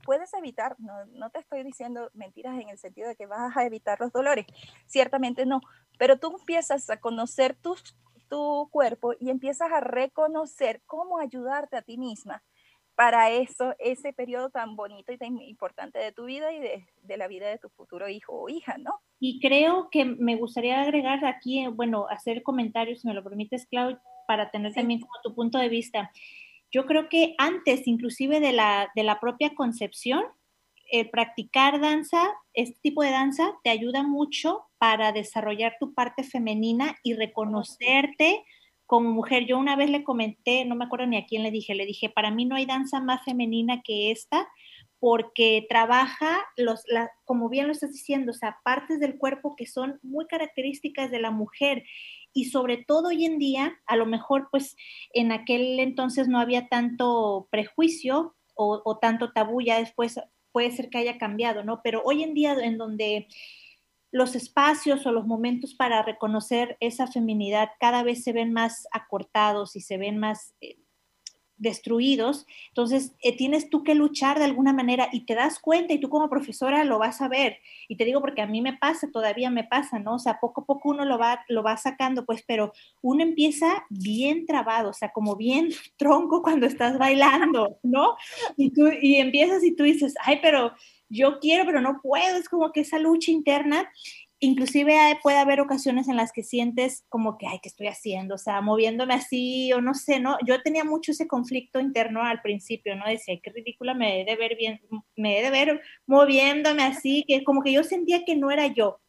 [0.05, 4.01] puedes evitar, no, te estoy diciendo mentiras en el sentido de que vas a evitar
[4.01, 4.47] los dolores,
[4.86, 5.61] ciertamente no,
[5.99, 7.57] pero tú empiezas a conocer
[8.28, 12.43] tu cuerpo y empiezas a reconocer cómo ayudarte a ti misma
[12.95, 17.26] para eso, ese periodo tan bonito y tan importante de tu vida y de, la
[17.26, 18.93] vida de tu futuro hijo o hija, ¿no?
[19.18, 24.01] Y creo que me gustaría agregar aquí, bueno, hacer comentarios, si me lo permites, Claudia,
[24.26, 26.11] para tener también como tu punto de vista.
[26.70, 30.24] Yo creo que antes, inclusive de la, de la propia concepción,
[30.90, 32.22] el practicar danza,
[32.53, 38.45] este tipo de danza, te ayuda mucho para desarrollar tu parte femenina y reconocerte
[38.93, 41.74] como mujer, yo una vez le comenté, no me acuerdo ni a quién le dije,
[41.74, 44.47] le dije, para mí no hay danza más femenina que esta,
[44.99, 46.84] porque trabaja, los,
[47.24, 51.20] como bien lo estás diciendo, o sea, partes del cuerpo que son muy características de
[51.20, 51.84] la mujer.
[52.34, 54.76] Y sobre todo hoy en día, a lo mejor pues
[55.14, 60.20] en aquel entonces no había tanto prejuicio o, o tanto tabú, ya después
[60.51, 61.80] puede ser que haya cambiado, ¿no?
[61.82, 63.26] Pero hoy en día en donde
[64.13, 69.75] los espacios o los momentos para reconocer esa feminidad cada vez se ven más acortados
[69.75, 70.77] y se ven más eh,
[71.63, 72.45] destruidos.
[72.69, 76.11] Entonces, eh, tienes tú que luchar de alguna manera y te das cuenta y tú
[76.11, 77.59] como profesora lo vas a ver.
[77.89, 80.17] Y te digo porque a mí me pasa, todavía me pasa, ¿no?
[80.17, 83.87] O sea, poco a poco uno lo va, lo va sacando, pues, pero uno empieza
[83.89, 88.17] bien trabado, o sea, como bien tronco cuando estás bailando, ¿no?
[88.57, 90.73] Y tú y empiezas y tú dices, ay, pero
[91.13, 93.91] yo quiero, pero no puedo, es como que esa lucha interna,
[94.41, 98.35] inclusive puede haber ocasiones en las que sientes como que, ay, ¿qué estoy haciendo?
[98.35, 100.37] O sea, moviéndome así, o no sé, ¿no?
[100.45, 103.07] Yo tenía mucho ese conflicto interno al principio, ¿no?
[103.07, 104.81] Decía, qué ridícula me he de ver bien,
[105.15, 109.01] me he de ver moviéndome así, que como que yo sentía que no era yo.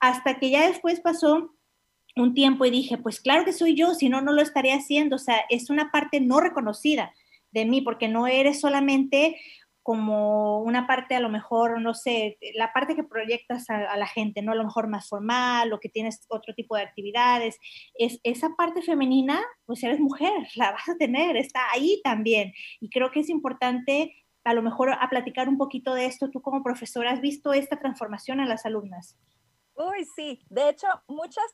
[0.00, 1.54] Hasta que ya después pasó
[2.16, 5.16] un tiempo y dije, pues claro que soy yo, si no, no lo estaría haciendo.
[5.16, 7.12] O sea, es una parte no reconocida
[7.52, 9.36] de mí, porque no eres solamente
[9.84, 14.40] como una parte a lo mejor, no sé, la parte que proyectas a, la gente,
[14.40, 14.52] ¿no?
[14.52, 17.58] A lo mejor más formal o que tienes otro tipo de actividades.
[17.92, 22.54] Es, esa parte femenina, pues eres mujer, la vas a tener, está ahí también.
[22.80, 26.30] Y creo que es importante a lo mejor a platicar un poquito de esto.
[26.30, 29.18] Tú como profesora has visto esta transformación en las alumnas.
[29.74, 30.40] Uy, sí.
[30.48, 31.44] De hecho, muchas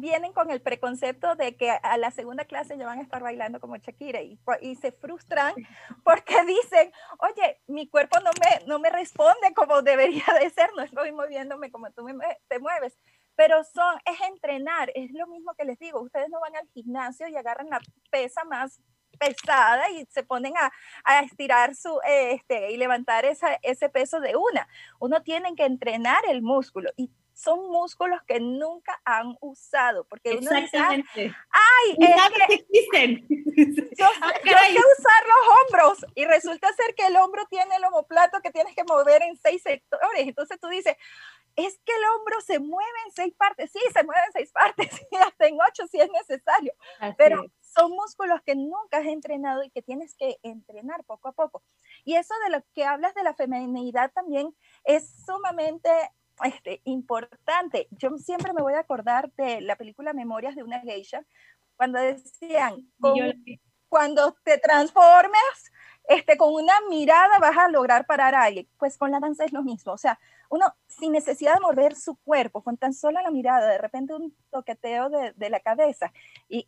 [0.00, 3.60] vienen con el preconcepto de que a la segunda clase ya van a estar bailando
[3.60, 5.54] como Shakira y, y se frustran
[6.04, 10.82] porque dicen, oye, mi cuerpo no me, no me responde como debería de ser, no
[10.82, 12.06] estoy moviéndome como tú
[12.48, 12.98] te mueves.
[13.34, 17.28] pero son, es entrenar, es lo mismo que les digo, ustedes no van al gimnasio
[17.28, 17.80] y agarran la
[18.10, 18.80] pesa más
[19.18, 20.72] pesada y se ponen a,
[21.04, 24.68] a estirar su, este, y levantar esa, ese peso de una.
[25.00, 30.50] Uno tiene que entrenar el músculo y son músculos que nunca han usado, porque uno
[30.58, 31.04] dice, ay,
[31.98, 33.26] es que existen.
[33.98, 37.74] Yo, ah, yo hay que usar los hombros y resulta ser que el hombro tiene
[37.76, 40.94] el homoplato que tienes que mover en seis sectores, entonces tú dices,
[41.56, 44.88] es que el hombro se mueve en seis partes, sí, se mueve en seis partes,
[45.10, 46.74] y hasta en ocho si es necesario,
[47.16, 51.62] pero son músculos que nunca has entrenado y que tienes que entrenar poco a poco.
[52.04, 55.90] Y eso de lo que hablas de la feminidad también es sumamente
[56.44, 57.88] este, importante.
[57.90, 61.24] Yo siempre me voy a acordar de la película Memorias de una geisha,
[61.76, 62.88] cuando decían,
[63.88, 65.72] cuando te transformes,
[66.08, 68.68] este, con una mirada vas a lograr parar a alguien.
[68.78, 69.92] Pues con la danza es lo mismo.
[69.92, 70.18] O sea,
[70.48, 74.34] uno sin necesidad de mover su cuerpo, con tan solo la mirada, de repente un
[74.50, 76.12] toqueteo de, de la cabeza
[76.48, 76.66] y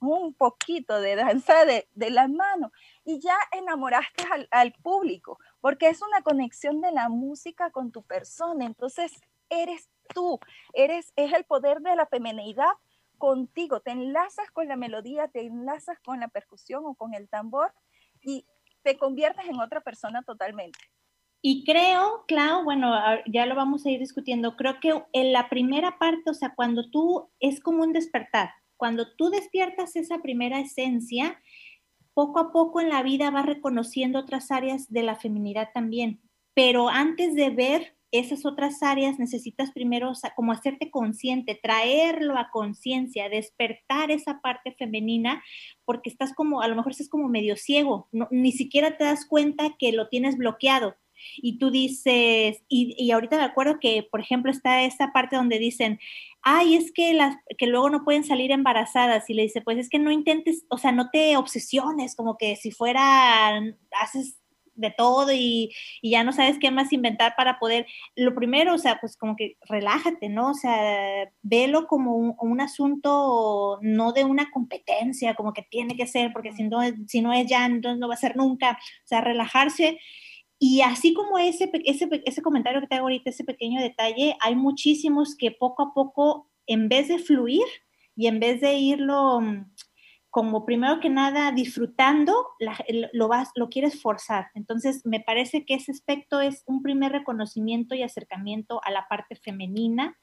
[0.00, 2.72] un poquito de danza de, de la mano
[3.04, 8.02] y ya enamoraste al, al, público, porque es una conexión de la música con tu
[8.02, 8.66] persona.
[8.66, 9.10] Entonces,
[9.48, 10.38] eres tú,
[10.74, 12.68] eres, es el poder de la feminidad
[13.16, 13.80] contigo.
[13.80, 17.72] Te enlazas con la melodía, te enlazas con la percusión o con el tambor
[18.22, 18.44] y
[18.82, 20.78] te conviertes en otra persona totalmente.
[21.40, 22.94] Y creo, Clau, bueno,
[23.24, 26.90] ya lo vamos a ir discutiendo, creo que en la primera parte, o sea, cuando
[26.90, 31.40] tú es como un despertar, cuando tú despiertas esa primera esencia,
[32.14, 36.20] poco a poco en la vida vas reconociendo otras áreas de la feminidad también.
[36.54, 43.28] Pero antes de ver esas otras áreas, necesitas primero como hacerte consciente, traerlo a conciencia,
[43.28, 45.42] despertar esa parte femenina,
[45.84, 49.74] porque estás como, a lo mejor estás como medio ciego, ni siquiera te das cuenta
[49.80, 50.94] que lo tienes bloqueado
[51.36, 55.58] y tú dices, y, y, ahorita me acuerdo que, por ejemplo, está esta parte donde
[55.58, 55.98] dicen,
[56.42, 59.88] ay, es que, las, que luego no pueden salir embarazadas, y le dice, pues es
[59.88, 63.58] que no intentes, o sea, no te obsesiones, como que si fuera,
[64.02, 64.38] haces
[64.76, 67.86] de todo y, y, ya no sabes qué más inventar para poder,
[68.16, 70.50] lo primero, o sea, pues como que relájate, ¿no?
[70.50, 76.06] O sea, velo como un, un asunto no de una competencia, como que tiene que
[76.06, 79.06] ser, porque si no, si no es ya, entonces no va a ser nunca, o
[79.06, 79.98] sea, relajarse
[80.66, 84.54] y así como ese, ese, ese comentario que te hago ahorita, ese pequeño detalle, hay
[84.56, 87.66] muchísimos que poco a poco, en vez de fluir
[88.16, 89.70] y en vez de irlo mm,
[90.30, 92.34] como primero que nada disfrutando,
[93.12, 94.46] lo, vas, lo quieres forzar.
[94.54, 99.36] Entonces, me parece que ese aspecto es un primer reconocimiento y acercamiento a la parte
[99.36, 100.16] femenina,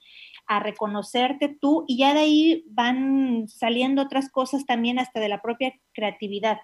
[0.47, 5.39] a reconocerte tú, y ya de ahí van saliendo otras cosas también hasta de la
[5.43, 6.57] propia creatividad.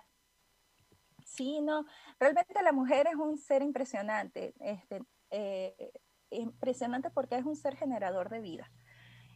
[1.38, 1.86] Sí, no,
[2.20, 5.92] realmente la mujer es un ser impresionante, este, eh,
[6.32, 8.72] impresionante porque es un ser generador de vida.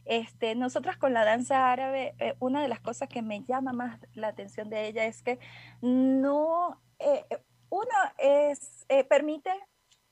[0.04, 4.00] Este, nosotras con la danza árabe, eh, una de las cosas que me llama más
[4.14, 5.38] la atención de ella es que
[5.80, 7.24] no, eh,
[7.70, 9.52] uno es, permite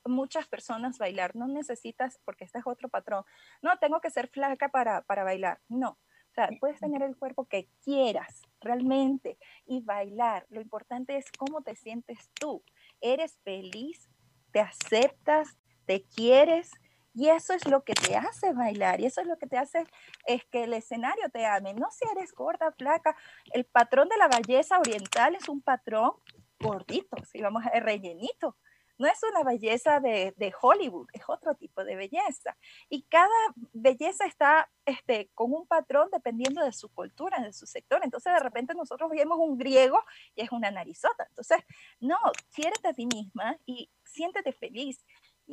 [0.05, 3.25] muchas personas bailar, no necesitas, porque este es otro patrón,
[3.61, 5.99] no tengo que ser flaca para, para bailar, no,
[6.31, 10.45] o sea, puedes tener el cuerpo que quieras realmente y bailar.
[10.49, 12.63] Lo importante es cómo te sientes tú.
[13.01, 14.09] ¿Eres feliz?
[14.53, 15.57] ¿Te aceptas?
[15.85, 16.71] ¿Te quieres?
[17.13, 19.83] Y eso es lo que te hace bailar y eso es lo que te hace
[20.25, 21.73] es que el escenario te ame.
[21.73, 23.17] No si eres gorda, flaca.
[23.51, 26.13] El patrón de la belleza oriental es un patrón
[26.61, 28.55] gordito, si vamos a rellenito
[29.01, 32.55] no es una belleza de, Hollywood, es otro tipo de belleza.
[32.87, 33.27] Y cada
[33.73, 38.01] belleza está este, con un patrón dependiendo de su cultura, de su sector.
[38.03, 39.99] Entonces, de repente nosotros vemos un griego
[40.35, 41.25] y es una narizota.
[41.29, 41.57] Entonces,
[41.99, 42.17] no,
[42.53, 45.03] quiérete a ti misma y siéntete feliz.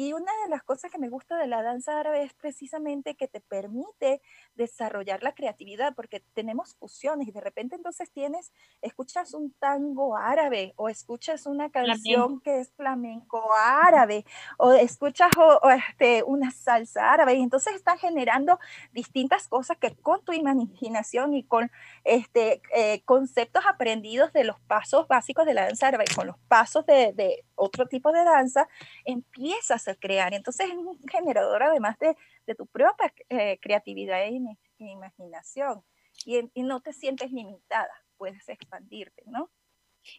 [0.00, 3.26] Y una de las cosas que me gusta de la danza árabe es precisamente que
[3.26, 4.22] te permite
[4.54, 10.72] desarrollar la creatividad, porque tenemos fusiones y de repente entonces tienes, escuchas un tango árabe
[10.76, 14.24] o escuchas una canción que es flamenco árabe
[14.56, 18.60] o escuchas o, este, una salsa árabe y entonces están generando
[18.92, 21.72] distintas cosas que con tu imaginación y con
[22.04, 26.86] este, eh, conceptos aprendidos de los pasos básicos de la danza árabe, con los pasos
[26.86, 28.68] de, de otro tipo de danza,
[29.04, 30.34] empiezas crear.
[30.34, 32.16] Entonces es un generador además de,
[32.54, 34.40] tu propia eh, creatividad e,
[34.78, 35.82] imaginación.
[36.24, 39.50] Y, no te sientes limitada, puedes expandirte, ¿no?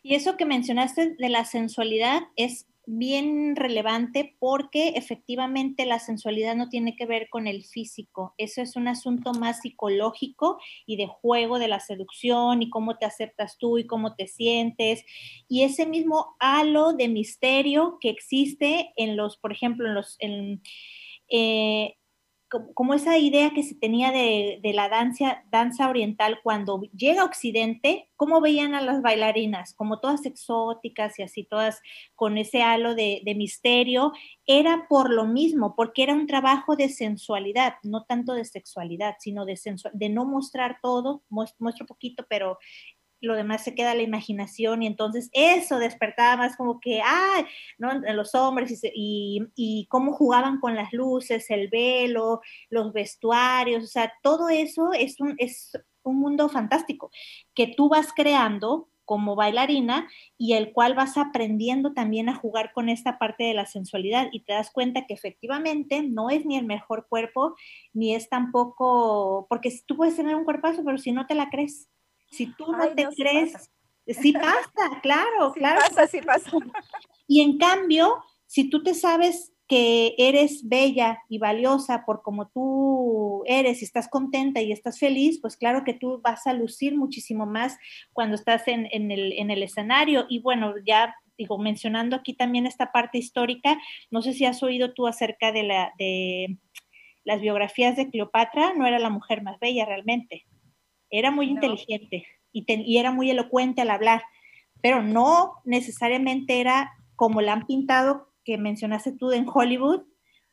[0.02, 6.70] Y eso que mencionaste de la sensualidad es bien relevante porque efectivamente la sensualidad no
[6.70, 11.60] tiene que ver con el físico, eso es un asunto más psicológico y de juego
[11.60, 15.06] de la seducción y cómo te aceptas tú y cómo te sientes.
[15.48, 20.18] Y ese mismo halo de misterio que existe en los, por ejemplo, en los,
[21.30, 21.99] eh,
[22.50, 28.10] como, esa idea que se tenía de, la danza, danza oriental cuando llega a Occidente,
[28.16, 29.74] ¿cómo veían a las bailarinas?
[29.74, 31.82] Como todas exóticas y así, todas
[32.16, 34.12] con ese halo de, misterio.
[34.46, 39.46] Era por lo mismo, porque era un trabajo de sensualidad, no tanto de sexualidad, sino
[39.46, 39.60] de,
[39.94, 42.58] de no mostrar todo, muestro poquito, pero
[43.22, 47.46] lo demás se queda a la imaginación y entonces eso despertaba más como que, ah,
[47.78, 47.94] ¿no?
[48.14, 54.14] Los hombres y, y, cómo jugaban con las luces, el velo, los vestuarios, o sea,
[54.24, 55.72] todo eso es un, es
[56.04, 57.12] un mundo fantástico
[57.54, 60.08] que tú vas creando como bailarina
[60.38, 64.42] y el cual vas aprendiendo también a jugar con esta parte de la sensualidad y
[64.42, 67.56] te das cuenta que efectivamente no es ni el mejor cuerpo,
[67.92, 71.90] ni es tampoco, porque tú puedes tener un cuerpazo, pero si no te la crees,
[72.32, 73.72] si tú no te crees,
[74.08, 75.82] sí pasa, claro, claro.
[75.90, 76.52] Pasa, sí pasa.
[77.28, 83.44] Y en cambio, si tú te sabes que eres bella y valiosa por como tú
[83.46, 87.46] eres y estás contenta y estás feliz, pues claro que tú vas a lucir muchísimo
[87.46, 87.78] más
[88.12, 90.26] cuando estás en, el, en el escenario.
[90.28, 94.94] Y bueno, ya digo, mencionando aquí también esta parte histórica, no sé si has oído
[94.94, 96.58] tú acerca de, la, de
[97.24, 100.48] las biografías de Cleopatra, no era la mujer más bella realmente.
[101.10, 104.24] Era muy inteligente y, era muy elocuente al hablar,
[104.82, 110.04] pero no necesariamente era como la han pintado que mencionaste tú en Hollywood.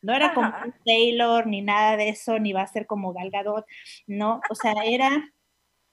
[0.02, 0.52] No era como
[0.84, 3.64] Taylor ni nada de eso, ni va a ser como Gal Gadot,
[4.06, 5.32] no, o sea, era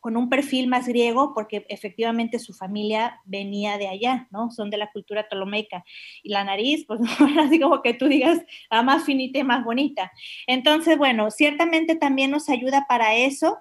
[0.03, 4.51] con un perfil más griego, porque efectivamente su familia venía de allá, ¿no?
[4.51, 5.85] Son de la cultura tolomeica.
[6.23, 9.45] Y la nariz, pues no era así como que tú digas, ah, más finita y
[9.45, 10.11] más bonita.
[10.45, 13.59] Entonces, bueno, ciertamente también nos ayuda para eso.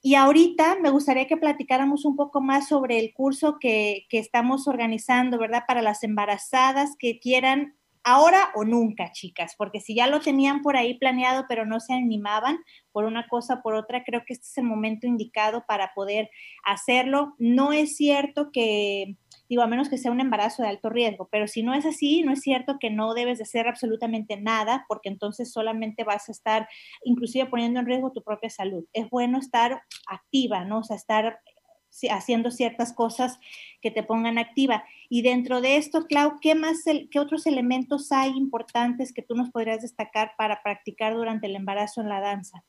[0.00, 5.38] Y ahorita me gustaría que platicáramos un poco más sobre el curso que, estamos organizando,
[5.38, 5.64] ¿verdad?
[5.66, 7.74] Para las embarazadas que quieran
[8.04, 11.94] ahora o nunca, chicas, porque si ya lo tenían por ahí planeado, pero no se
[11.94, 12.58] animaban
[12.92, 16.30] por una cosa o por otra, creo que este es el momento indicado para poder
[16.64, 17.34] hacerlo.
[17.38, 19.16] No es cierto que
[19.48, 22.22] digo, a menos que sea un embarazo de alto riesgo, pero si no es así,
[22.22, 26.32] no es cierto que no debes de hacer absolutamente nada, porque entonces solamente vas a
[26.32, 26.68] estar
[27.04, 28.84] inclusive poniendo en riesgo tu propia salud.
[28.92, 30.80] Es bueno estar activa, ¿no?
[30.80, 31.40] O sea, estar
[32.10, 33.38] haciendo ciertas cosas
[33.80, 34.84] que te pongan activa.
[35.08, 36.78] Y dentro de esto, Clau, ¿qué más,
[37.10, 42.00] qué otros elementos hay importantes que tú nos podrías destacar para practicar durante el embarazo
[42.00, 42.64] en la danza?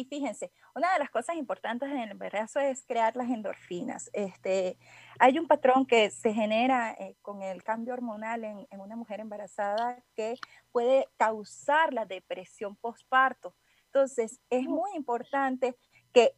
[0.00, 4.08] Sí, fíjense, una de las cosas importantes en el embarazo es crear las endorfinas.
[4.14, 4.78] Este,
[5.18, 10.02] hay un patrón que se genera eh, con el cambio hormonal en, una mujer embarazada
[10.16, 10.36] que
[10.72, 13.54] puede causar la depresión postparto.
[13.86, 15.76] Entonces, es muy importante
[16.14, 16.34] que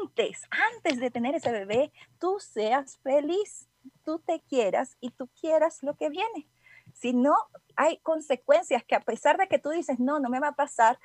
[0.00, 0.42] antes,
[0.74, 3.68] antes de tener ese bebé, tú seas feliz,
[4.04, 6.48] tú te quieras y tú quieras lo que viene.
[6.94, 7.34] Si no,
[7.74, 11.00] hay consecuencias que a pesar de que tú dices, no, no me va a pasar,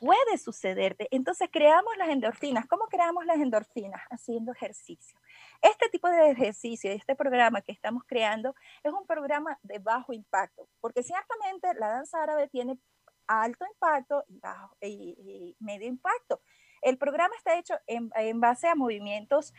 [0.00, 1.08] puede sucederte.
[1.10, 2.66] Entonces creamos las endorfinas.
[2.66, 4.02] ¿Cómo creamos las endorfinas?
[4.10, 5.18] Haciendo ejercicio.
[5.62, 10.68] Este tipo de ejercicio, este programa que estamos creando, es un programa de bajo impacto,
[10.80, 12.78] porque ciertamente la danza árabe tiene
[13.26, 14.24] alto impacto
[14.80, 16.40] y, medio impacto.
[16.82, 19.52] El programa está hecho en, base a movimientos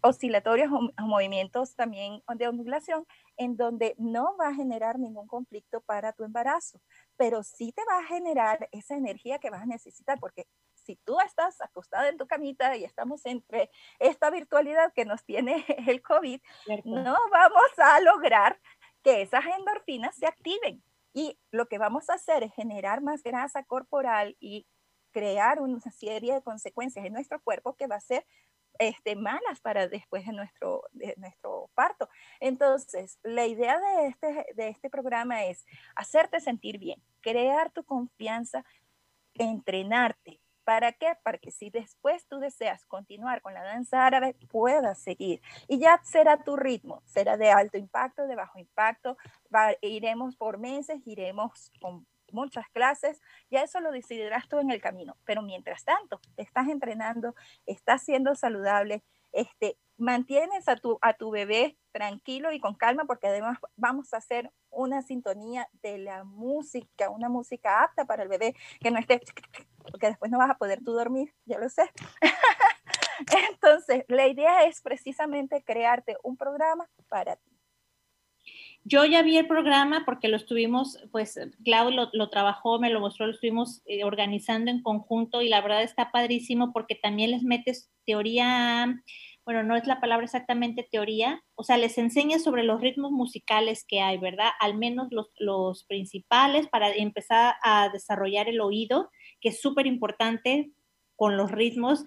[0.00, 3.06] oscilatorios, movimientos también de ondulación,
[3.36, 6.80] en donde no va a generar ningún conflicto para tu embarazo,
[7.20, 11.20] pero sí te va a generar esa energía que vas a necesitar, porque si tú
[11.20, 16.40] estás acostada en tu camita y estamos entre esta virtualidad que nos tiene el COVID,
[16.86, 18.58] no vamos a lograr
[19.02, 20.82] que esas endorfinas se activen.
[21.12, 24.66] Y lo que vamos a hacer es generar más grasa corporal y
[25.10, 28.26] crear una serie de consecuencias en nuestro cuerpo que va a ser
[28.80, 32.08] este, malas para después de nuestro, de nuestro parto.
[32.40, 38.64] Entonces, la idea de este, de este programa es hacerte sentir bien, crear tu confianza,
[39.34, 40.40] entrenarte.
[40.64, 41.12] ¿Para qué?
[41.22, 45.42] Para que si después tú deseas continuar con la danza árabe, puedas seguir.
[45.68, 49.18] Y ya será tu ritmo, será de alto impacto, de bajo impacto.
[49.82, 53.20] iremos por meses, iremos con muchas clases,
[53.50, 55.16] ya eso lo decidirás tú en el camino.
[55.24, 57.34] Pero mientras tanto, estás entrenando,
[57.66, 59.02] estás siendo saludable,
[59.32, 64.16] este, mantienes a tu, a tu bebé tranquilo y con calma, porque además vamos a
[64.16, 69.20] hacer una sintonía de la música, una música apta para el bebé, que no esté,
[69.90, 71.90] porque después no vas a poder tú dormir, ya lo sé.
[73.50, 77.49] Entonces, la idea es precisamente crearte un programa para ti.
[78.84, 83.26] Yo ya vi el programa porque lo estuvimos, pues Clau lo, trabajó, me lo mostró,
[83.26, 87.90] lo estuvimos eh, organizando en conjunto y la verdad está padrísimo porque también les metes
[88.06, 89.02] teoría
[89.44, 93.84] bueno, no es la palabra exactamente teoría, o sea, les enseña sobre los ritmos musicales
[93.88, 94.50] que hay, ¿verdad?
[94.60, 99.10] Al menos los, los principales para empezar a desarrollar el oído,
[99.40, 100.70] que es súper importante
[101.16, 102.04] con los ritmos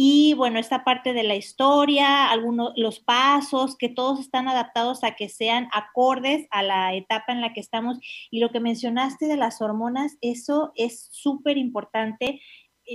[0.00, 5.16] y bueno, esta parte de la historia, algunos los pasos, que todos están adaptados a
[5.16, 7.98] que sean acordes a la etapa en la que estamos.
[8.30, 12.40] Y lo que mencionaste de las hormonas, eso es súper importante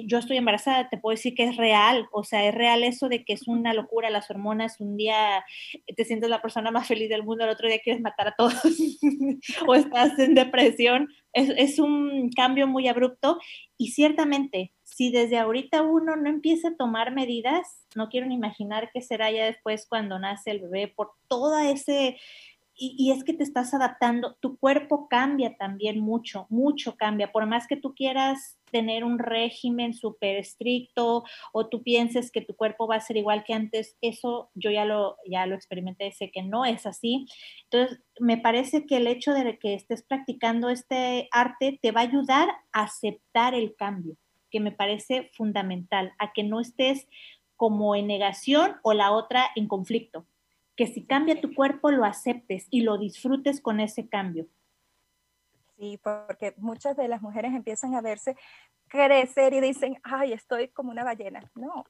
[0.08, 3.24] yo estoy embarazada, te puedo decir que es real, o sea, es real eso de
[3.24, 5.46] que es una locura las hormonas, un día
[5.96, 8.56] te sientes la persona más feliz del mundo, el otro día quieres matar a todos
[9.68, 13.40] o estás en depresión, es, es, un cambio muy abrupto.
[13.78, 18.92] Y ciertamente, si desde ahorita uno no empieza a tomar medidas, no quiero ni imaginar
[18.94, 22.18] qué será ya después cuando nace el bebé por toda ese
[22.76, 27.68] y, es que te estás adaptando, tu cuerpo cambia también mucho, mucho cambia, por más
[27.68, 32.96] que tú quieras tener un régimen súper estricto o tú pienses que tu cuerpo va
[32.96, 36.66] a ser igual que antes, eso yo ya lo, ya lo experimenté, sé que no
[36.66, 37.28] es así.
[37.66, 42.06] Entonces, me parece que el hecho de que estés practicando este arte te va a
[42.06, 44.18] ayudar a aceptar el cambio,
[44.54, 47.10] que me parece fundamental, a que no estés
[47.58, 50.26] como en negación o la otra en conflicto
[50.76, 54.48] que si cambia tu cuerpo lo aceptes y lo disfrutes con ese cambio.
[55.78, 58.36] Sí, porque muchas de las mujeres empiezan a verse
[58.88, 61.52] crecer y dicen, ay, estoy como una ballena.
[61.56, 61.86] No,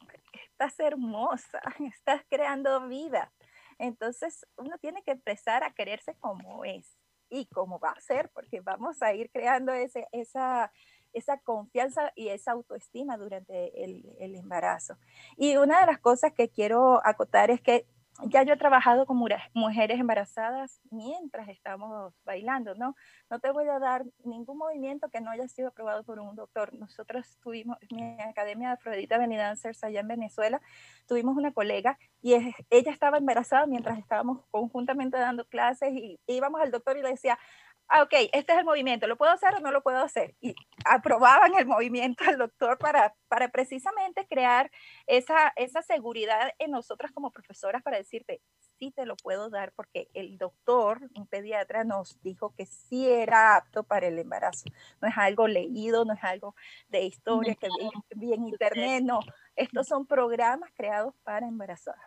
[0.49, 1.61] estás hermosa,
[1.93, 3.32] estás creando vida.
[3.78, 6.97] Entonces uno tiene que empezar a quererse como es
[7.30, 10.72] y como va a ser, porque vamos a ir creando ese, esa,
[11.14, 14.97] esa confianza y esa autoestima durante el, el, embarazo.
[15.38, 17.86] Y una de las cosas que quiero acotar es que
[18.26, 19.18] ya yo he trabajado con
[19.53, 22.95] mujeres embarazadas mientras estamos bailando, ¿no?
[23.30, 26.74] No te voy a dar ningún movimiento que no haya sido aprobado por un doctor.
[26.74, 30.61] Nosotros tuvimos, mi academia de Afrodita Benny Dancers allá en Venezuela,
[31.07, 32.36] tuvimos una colega y
[32.70, 37.39] ella estaba embarazada mientras estábamos conjuntamente dando clases y íbamos al doctor y le decía,
[37.88, 40.36] ah, ok, este es el movimiento, ¿lo puedo hacer o no lo puedo hacer?
[40.41, 40.55] Y
[40.86, 44.71] aprobaban el movimiento al doctor para, para precisamente crear
[45.07, 48.41] esa, esa seguridad en nosotras como profesoras para decirte,
[48.79, 53.55] sí te lo puedo dar porque el doctor, un pediatra, nos dijo que sí era
[53.55, 54.65] apto para el embarazo.
[55.01, 56.55] No es algo leído, no es algo
[56.89, 57.67] de historia que
[58.15, 59.19] vi, en internet, no.
[59.55, 62.01] Estos son programas creados para embarazadas.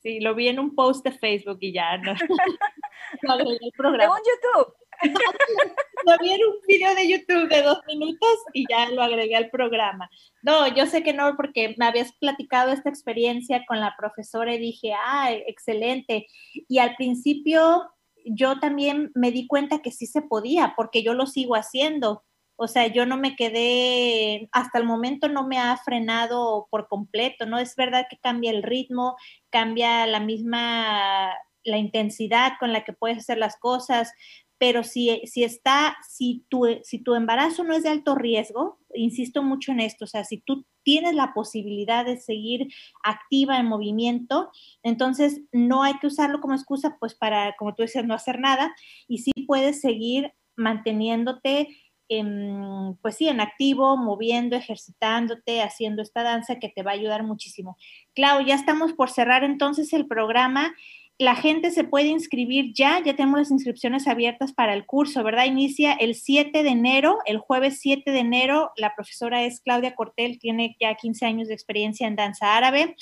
[0.00, 2.12] Sí, lo vi en un post de Facebook y ya no.
[3.22, 4.16] el programa.
[4.16, 4.74] En YouTube.
[6.06, 10.08] Lo vi un video de YouTube de dos minutos y ya lo agregué al programa.
[10.42, 14.58] No, yo sé que no, porque me habías platicado esta experiencia con la profesora y
[14.58, 16.26] dije, ah, excelente.
[16.68, 17.90] Y al principio
[18.24, 22.24] yo también me di cuenta que sí se podía, porque yo lo sigo haciendo.
[22.56, 27.46] O sea, yo no me quedé, hasta el momento no me ha frenado por completo,
[27.46, 27.58] ¿no?
[27.58, 29.16] Es verdad que cambia el ritmo,
[29.50, 31.32] cambia la misma,
[31.62, 34.12] la intensidad con la que puedes hacer las cosas,
[34.58, 39.42] pero si, si está, si tu, si tu embarazo no es de alto riesgo, insisto
[39.42, 42.68] mucho en esto, o sea, si tú tienes la posibilidad de seguir
[43.04, 44.50] activa en movimiento,
[44.82, 48.74] entonces no hay que usarlo como excusa, pues para, como tú decías, no hacer nada,
[49.06, 51.68] y sí puedes seguir manteniéndote
[52.08, 57.22] en, pues sí, en activo, moviendo, ejercitándote, haciendo esta danza que te va a ayudar
[57.22, 57.76] muchísimo.
[58.14, 60.74] Clau, ya estamos por cerrar entonces el programa
[61.18, 65.46] la gente se puede inscribir ya, ya tenemos las inscripciones abiertas para el curso, ¿verdad?
[65.46, 70.38] Inicia el 7 de enero, el jueves 7 de enero, la profesora es Claudia Cortel,
[70.38, 72.94] tiene ya 15 años de experiencia en danza árabe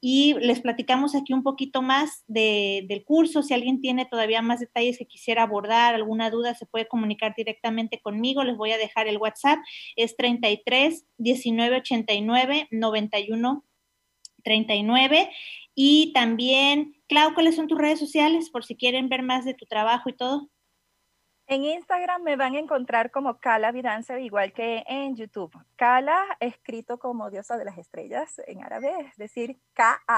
[0.00, 4.98] y les platicamos aquí un poquito más del curso, si alguien tiene todavía más detalles
[4.98, 9.18] que quisiera abordar, alguna duda, se puede comunicar directamente conmigo, les voy a dejar el
[9.18, 9.60] WhatsApp,
[9.94, 13.64] es 33 19 89 91
[14.42, 15.30] 39
[15.74, 19.66] y también Clau, ¿cuáles son tus redes sociales por si quieren ver más de tu
[19.66, 20.48] trabajo y todo?
[21.48, 25.50] En Instagram me van a encontrar como Kala Vidancer, igual que en YouTube.
[25.74, 30.12] Kala, escrito como diosa de las estrellas en árabe, es decir, K-A-H-L-A.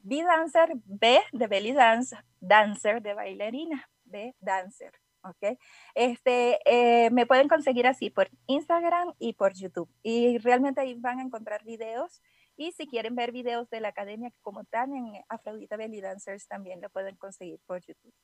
[0.00, 4.92] Vidancer, B de belly dance, dancer de bailarina, B dancer.
[5.22, 5.58] ¿ok?
[5.94, 9.88] Este, eh, me pueden conseguir así por Instagram y por YouTube.
[10.02, 12.20] Y realmente ahí van a encontrar videos
[12.56, 16.80] y si quieren ver videos de la academia como están en Afrodita Belly Dancers, también
[16.80, 18.14] lo pueden conseguir por YouTube.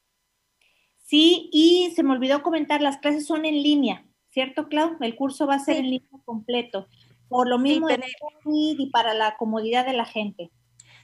[0.98, 4.96] Sí, y se me olvidó comentar, las clases son en línea, ¿cierto, Clau?
[5.00, 6.88] El curso va a ser en línea completo,
[7.28, 7.88] por lo mismo
[8.46, 10.50] y para la comodidad de la gente.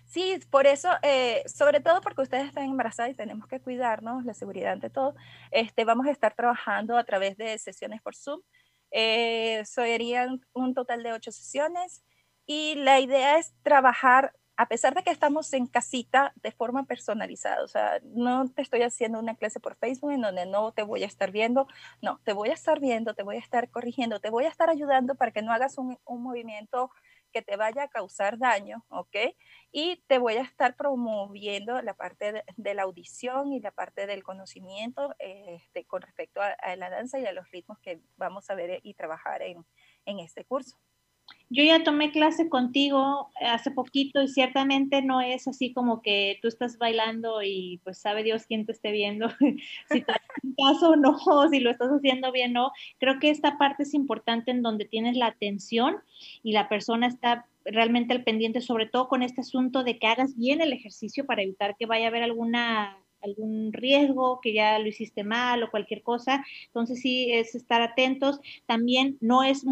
[0.06, 4.32] Sí, por eso, eh, sobre todo porque ustedes están embarazadas y tenemos que cuidarnos, la
[4.32, 5.14] seguridad ante todo,
[5.50, 8.40] este, vamos a estar trabajando a través de sesiones por Zoom.
[8.90, 12.02] Eh, serían un total de ocho sesiones
[12.50, 17.62] Y la idea es trabajar a pesar de que estamos en casita de forma personalizada,
[17.62, 21.04] o sea, no te estoy haciendo una clase por Facebook en donde no te voy
[21.04, 21.68] a estar viendo,
[22.02, 24.68] no, te voy a estar viendo, te voy a estar corrigiendo, te voy a estar
[24.68, 26.90] ayudando para que no hagas un, movimiento
[27.32, 29.16] que te vaya a causar daño, ¿ok?
[29.70, 34.24] Y te voy a estar promoviendo la parte de, la audición y la parte del
[34.24, 38.80] conocimiento este, con respecto a, la danza y a los ritmos que vamos a ver
[38.82, 40.78] y trabajar en este curso.
[41.50, 46.48] Yo ya tomé clase contigo hace poquito y ciertamente no es así como que tú
[46.48, 49.28] estás bailando y pues sabe Dios quién te esté viendo,
[49.90, 50.12] si te
[50.58, 51.16] caso o no,
[51.50, 52.72] si lo estás haciendo bien o no.
[52.98, 55.96] Creo que esta parte es importante en donde tienes la atención
[56.42, 60.36] y la persona está realmente al pendiente, sobre todo con este asunto de que hagas
[60.36, 64.86] bien el ejercicio para evitar que vaya a haber alguna algún riesgo, que ya lo
[64.86, 66.44] hiciste mal o cualquier cosa.
[66.66, 68.40] Entonces sí es estar atentos.
[68.66, 69.64] También no es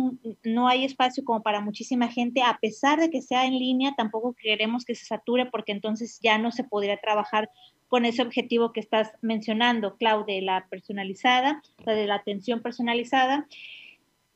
[0.45, 4.35] no hay espacio como para muchísima gente, a pesar de que sea en línea, tampoco
[4.35, 7.51] queremos que se sature porque entonces ya no se podría trabajar
[7.89, 13.47] con ese objetivo que estás mencionando, Clau, de la personalizada, de la atención personalizada.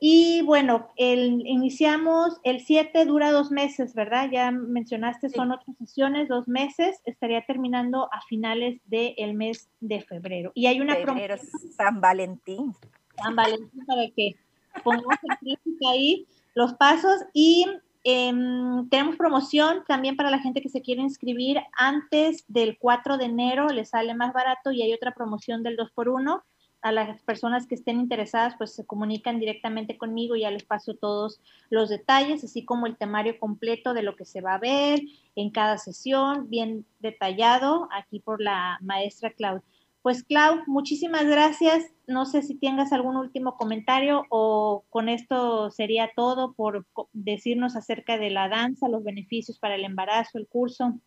[0.03, 4.30] Y bueno, el, iniciamos el 7, dura dos meses, ¿verdad?
[4.32, 10.53] Ya mencionaste, son otras sesiones, dos meses, estaría terminando a finales del mes de febrero.
[10.55, 11.36] Y hay una febrero,
[11.76, 12.74] San Valentín.
[13.22, 14.36] San Valentín para que
[14.82, 17.66] pongamos en ahí los pasos y
[18.03, 23.26] em, tenemos promoción también para la gente que se quiere inscribir antes del 4 de
[23.26, 26.42] enero, le sale más barato y hay otra promoción del 2 por 1
[26.83, 30.95] a las personas que estén interesadas, pues se comunican directamente conmigo y ya les paso
[30.95, 35.01] todos los detalles, así como el temario completo de lo que se va a ver
[35.37, 39.62] en cada sesión, bien detallado aquí por la maestra Clau.
[40.03, 41.85] Pues Clau, muchísimas gracias.
[42.07, 48.16] No sé si tengas algún último comentario o con esto sería todo por decirnos acerca
[48.16, 50.99] de la danza, los beneficios para el embarazo, el curso.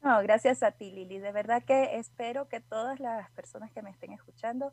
[0.00, 1.18] No, gracias a ti, Lili.
[1.18, 4.72] De verdad que espero que todas las personas que me estén escuchando,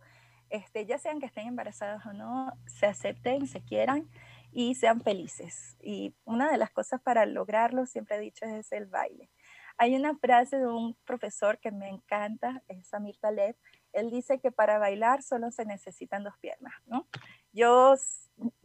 [0.50, 4.10] este, ya sean que estén embarazadas o no, se acepten, se quieran
[4.52, 5.78] y sean felices.
[5.82, 9.32] Y una de las cosas para lograrlo, siempre he dicho, es el baile.
[9.78, 13.58] Hay una frase de un profesor que me encanta, es Samir Taleb.
[13.92, 17.08] Él dice que para bailar solo se necesitan dos piernas, ¿no?
[17.52, 17.96] Yo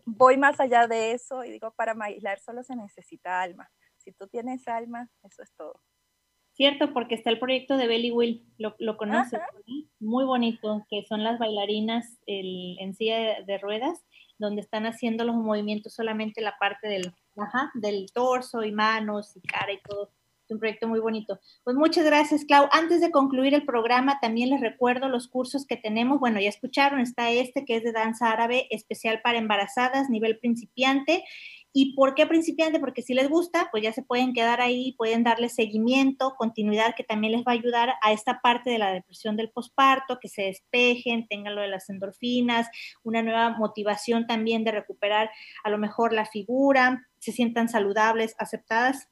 [0.04, 3.70] voy más allá de eso y digo, para bailar solo se necesita alma.
[3.96, 5.80] Si tú tienes alma, eso es todo.
[6.60, 9.40] Cierto, porque está el proyecto de Belly Will, lo, lo conoces,
[9.98, 14.04] muy bonito, que son las bailarinas en silla de, ruedas,
[14.36, 17.14] donde están haciendo los movimientos solamente la parte del,
[17.76, 20.10] del torso y manos y cara y todo.
[20.44, 21.40] Es un proyecto muy bonito.
[21.64, 22.68] Pues muchas gracias, Clau.
[22.72, 26.20] Antes de concluir el programa, también les recuerdo los cursos que tenemos.
[26.20, 31.24] Bueno, ya escucharon, está este que es de danza árabe especial para embarazadas, nivel principiante
[31.72, 32.80] ¿Y por qué principiante?
[32.80, 37.04] Porque si les gusta, pues ya se pueden quedar ahí, pueden darle seguimiento, continuidad, que
[37.04, 40.42] también les va a ayudar a esta parte de la depresión del posparto, que se
[40.42, 42.68] despejen, tengan lo de las endorfinas,
[43.04, 45.30] una nueva motivación también de recuperar
[45.62, 49.08] a lo mejor la figura, se sientan saludables, aceptadas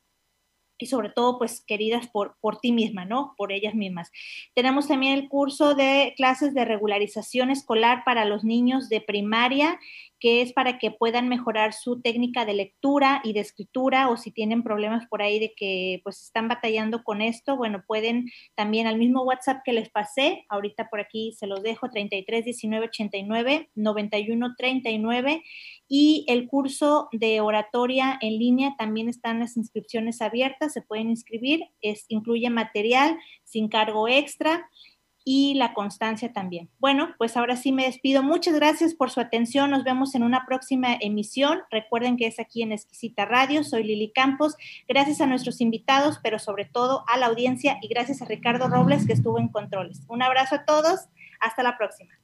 [0.79, 3.35] y sobre todo pues queridas por, por ti misma, ¿no?
[3.37, 4.11] Por ellas mismas.
[4.55, 9.79] Tenemos también el curso de clases de regularización escolar para los niños de primaria
[10.21, 14.31] que es para que puedan mejorar su técnica de lectura y de escritura o si
[14.31, 18.99] tienen problemas por ahí de que pues están batallando con esto, bueno, pueden también al
[18.99, 24.55] mismo WhatsApp que les pasé, ahorita por aquí se los dejo 33 19 89 91
[24.57, 25.43] 39
[25.89, 31.63] y el curso de oratoria en línea también están las inscripciones abiertas, se pueden inscribir,
[31.81, 34.69] es incluye material sin cargo extra
[35.31, 36.71] y la constancia también.
[36.79, 38.23] Bueno, pues ahora sí me despido.
[38.23, 39.71] Muchas gracias por su atención.
[39.71, 41.61] Nos vemos en una próxima emisión.
[41.71, 43.63] Recuerden que es aquí en Exquisita Radio.
[43.63, 44.57] Soy Lili Campos.
[44.89, 49.07] Gracias a nuestros invitados, pero sobre todo a la audiencia y gracias a Ricardo Robles
[49.07, 50.01] que estuvo en controles.
[50.09, 51.09] Un abrazo a todos.
[51.41, 52.18] Hasta la próxima.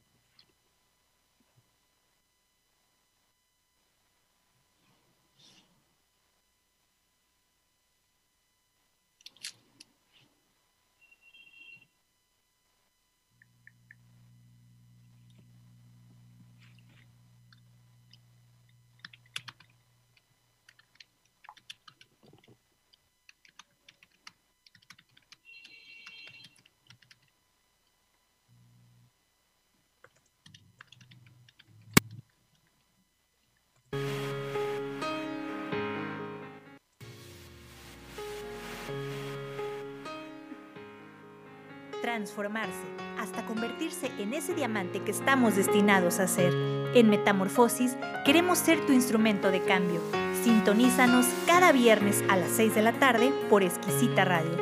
[42.24, 42.86] Transformarse
[43.18, 46.54] hasta convertirse en ese diamante que estamos destinados a ser.
[46.94, 50.00] En Metamorfosis queremos ser tu instrumento de cambio.
[50.42, 54.56] Sintonízanos cada viernes a las 6 de la tarde por Exquisita Radio.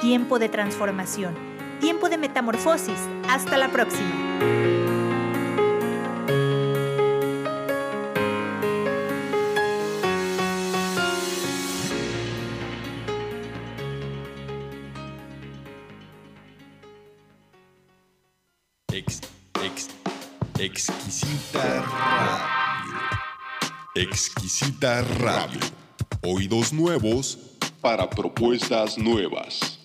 [0.00, 1.34] Tiempo de transformación,
[1.80, 2.98] tiempo de metamorfosis.
[3.28, 4.93] Hasta la próxima.
[26.20, 27.38] Oídos nuevos
[27.80, 29.80] para propuestas nuevas.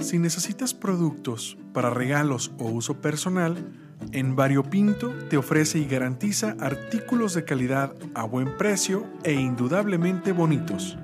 [0.00, 3.58] Si necesitas productos para regalos o uso personal,
[4.12, 10.98] en Variopinto te ofrece y garantiza artículos de calidad a buen precio e indudablemente bonitos.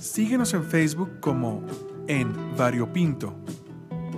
[0.00, 1.62] Síguenos en Facebook como
[2.06, 3.34] en Variopinto.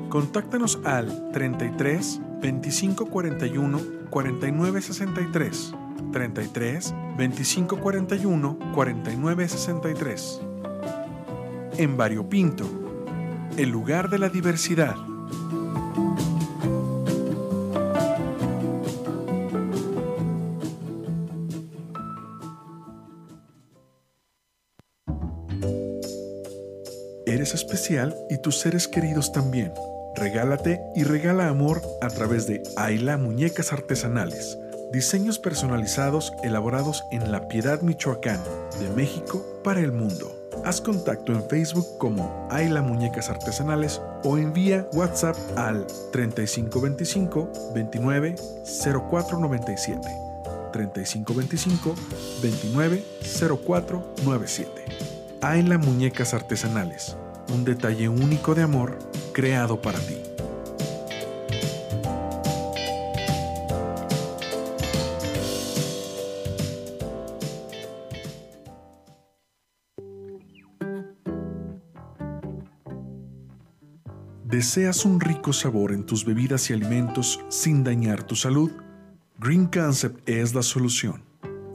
[0.09, 5.75] Contáctanos al 33 25 41 49 63
[6.13, 10.41] 33 25 41 49 63.
[11.79, 12.81] En Variopinto
[13.57, 14.95] el lugar de la diversidad.
[28.29, 29.73] Y tus seres queridos también.
[30.15, 34.59] Regálate y regala amor a través de Ayla Muñecas Artesanales.
[34.93, 38.41] Diseños personalizados elaborados en La Piedad, Michoacán,
[38.81, 40.35] de México para el mundo.
[40.65, 48.35] Haz contacto en Facebook como Ayla Muñecas Artesanales o envía WhatsApp al 3525 29
[48.65, 50.01] 0497.
[50.73, 51.95] 3525
[52.43, 53.05] 29
[53.65, 54.71] 0497.
[55.43, 57.17] Ayla Muñecas Artesanales,
[57.51, 58.99] un detalle único de amor
[59.33, 60.17] creado para ti.
[74.51, 78.71] ¿Deseas un rico sabor en tus bebidas y alimentos sin dañar tu salud?
[79.39, 81.23] Green Concept es la solución.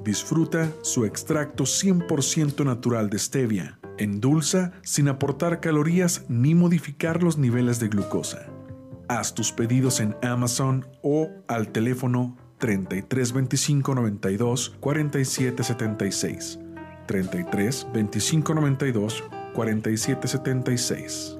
[0.04, 3.80] Disfruta su extracto 100% natural de stevia.
[3.98, 8.46] Endulza sin aportar calorías ni modificar los niveles de glucosa.
[9.08, 16.60] Haz tus pedidos en Amazon o al teléfono 33 25 92 47 76.
[17.06, 19.24] 33 25 92
[19.54, 21.35] 47 76.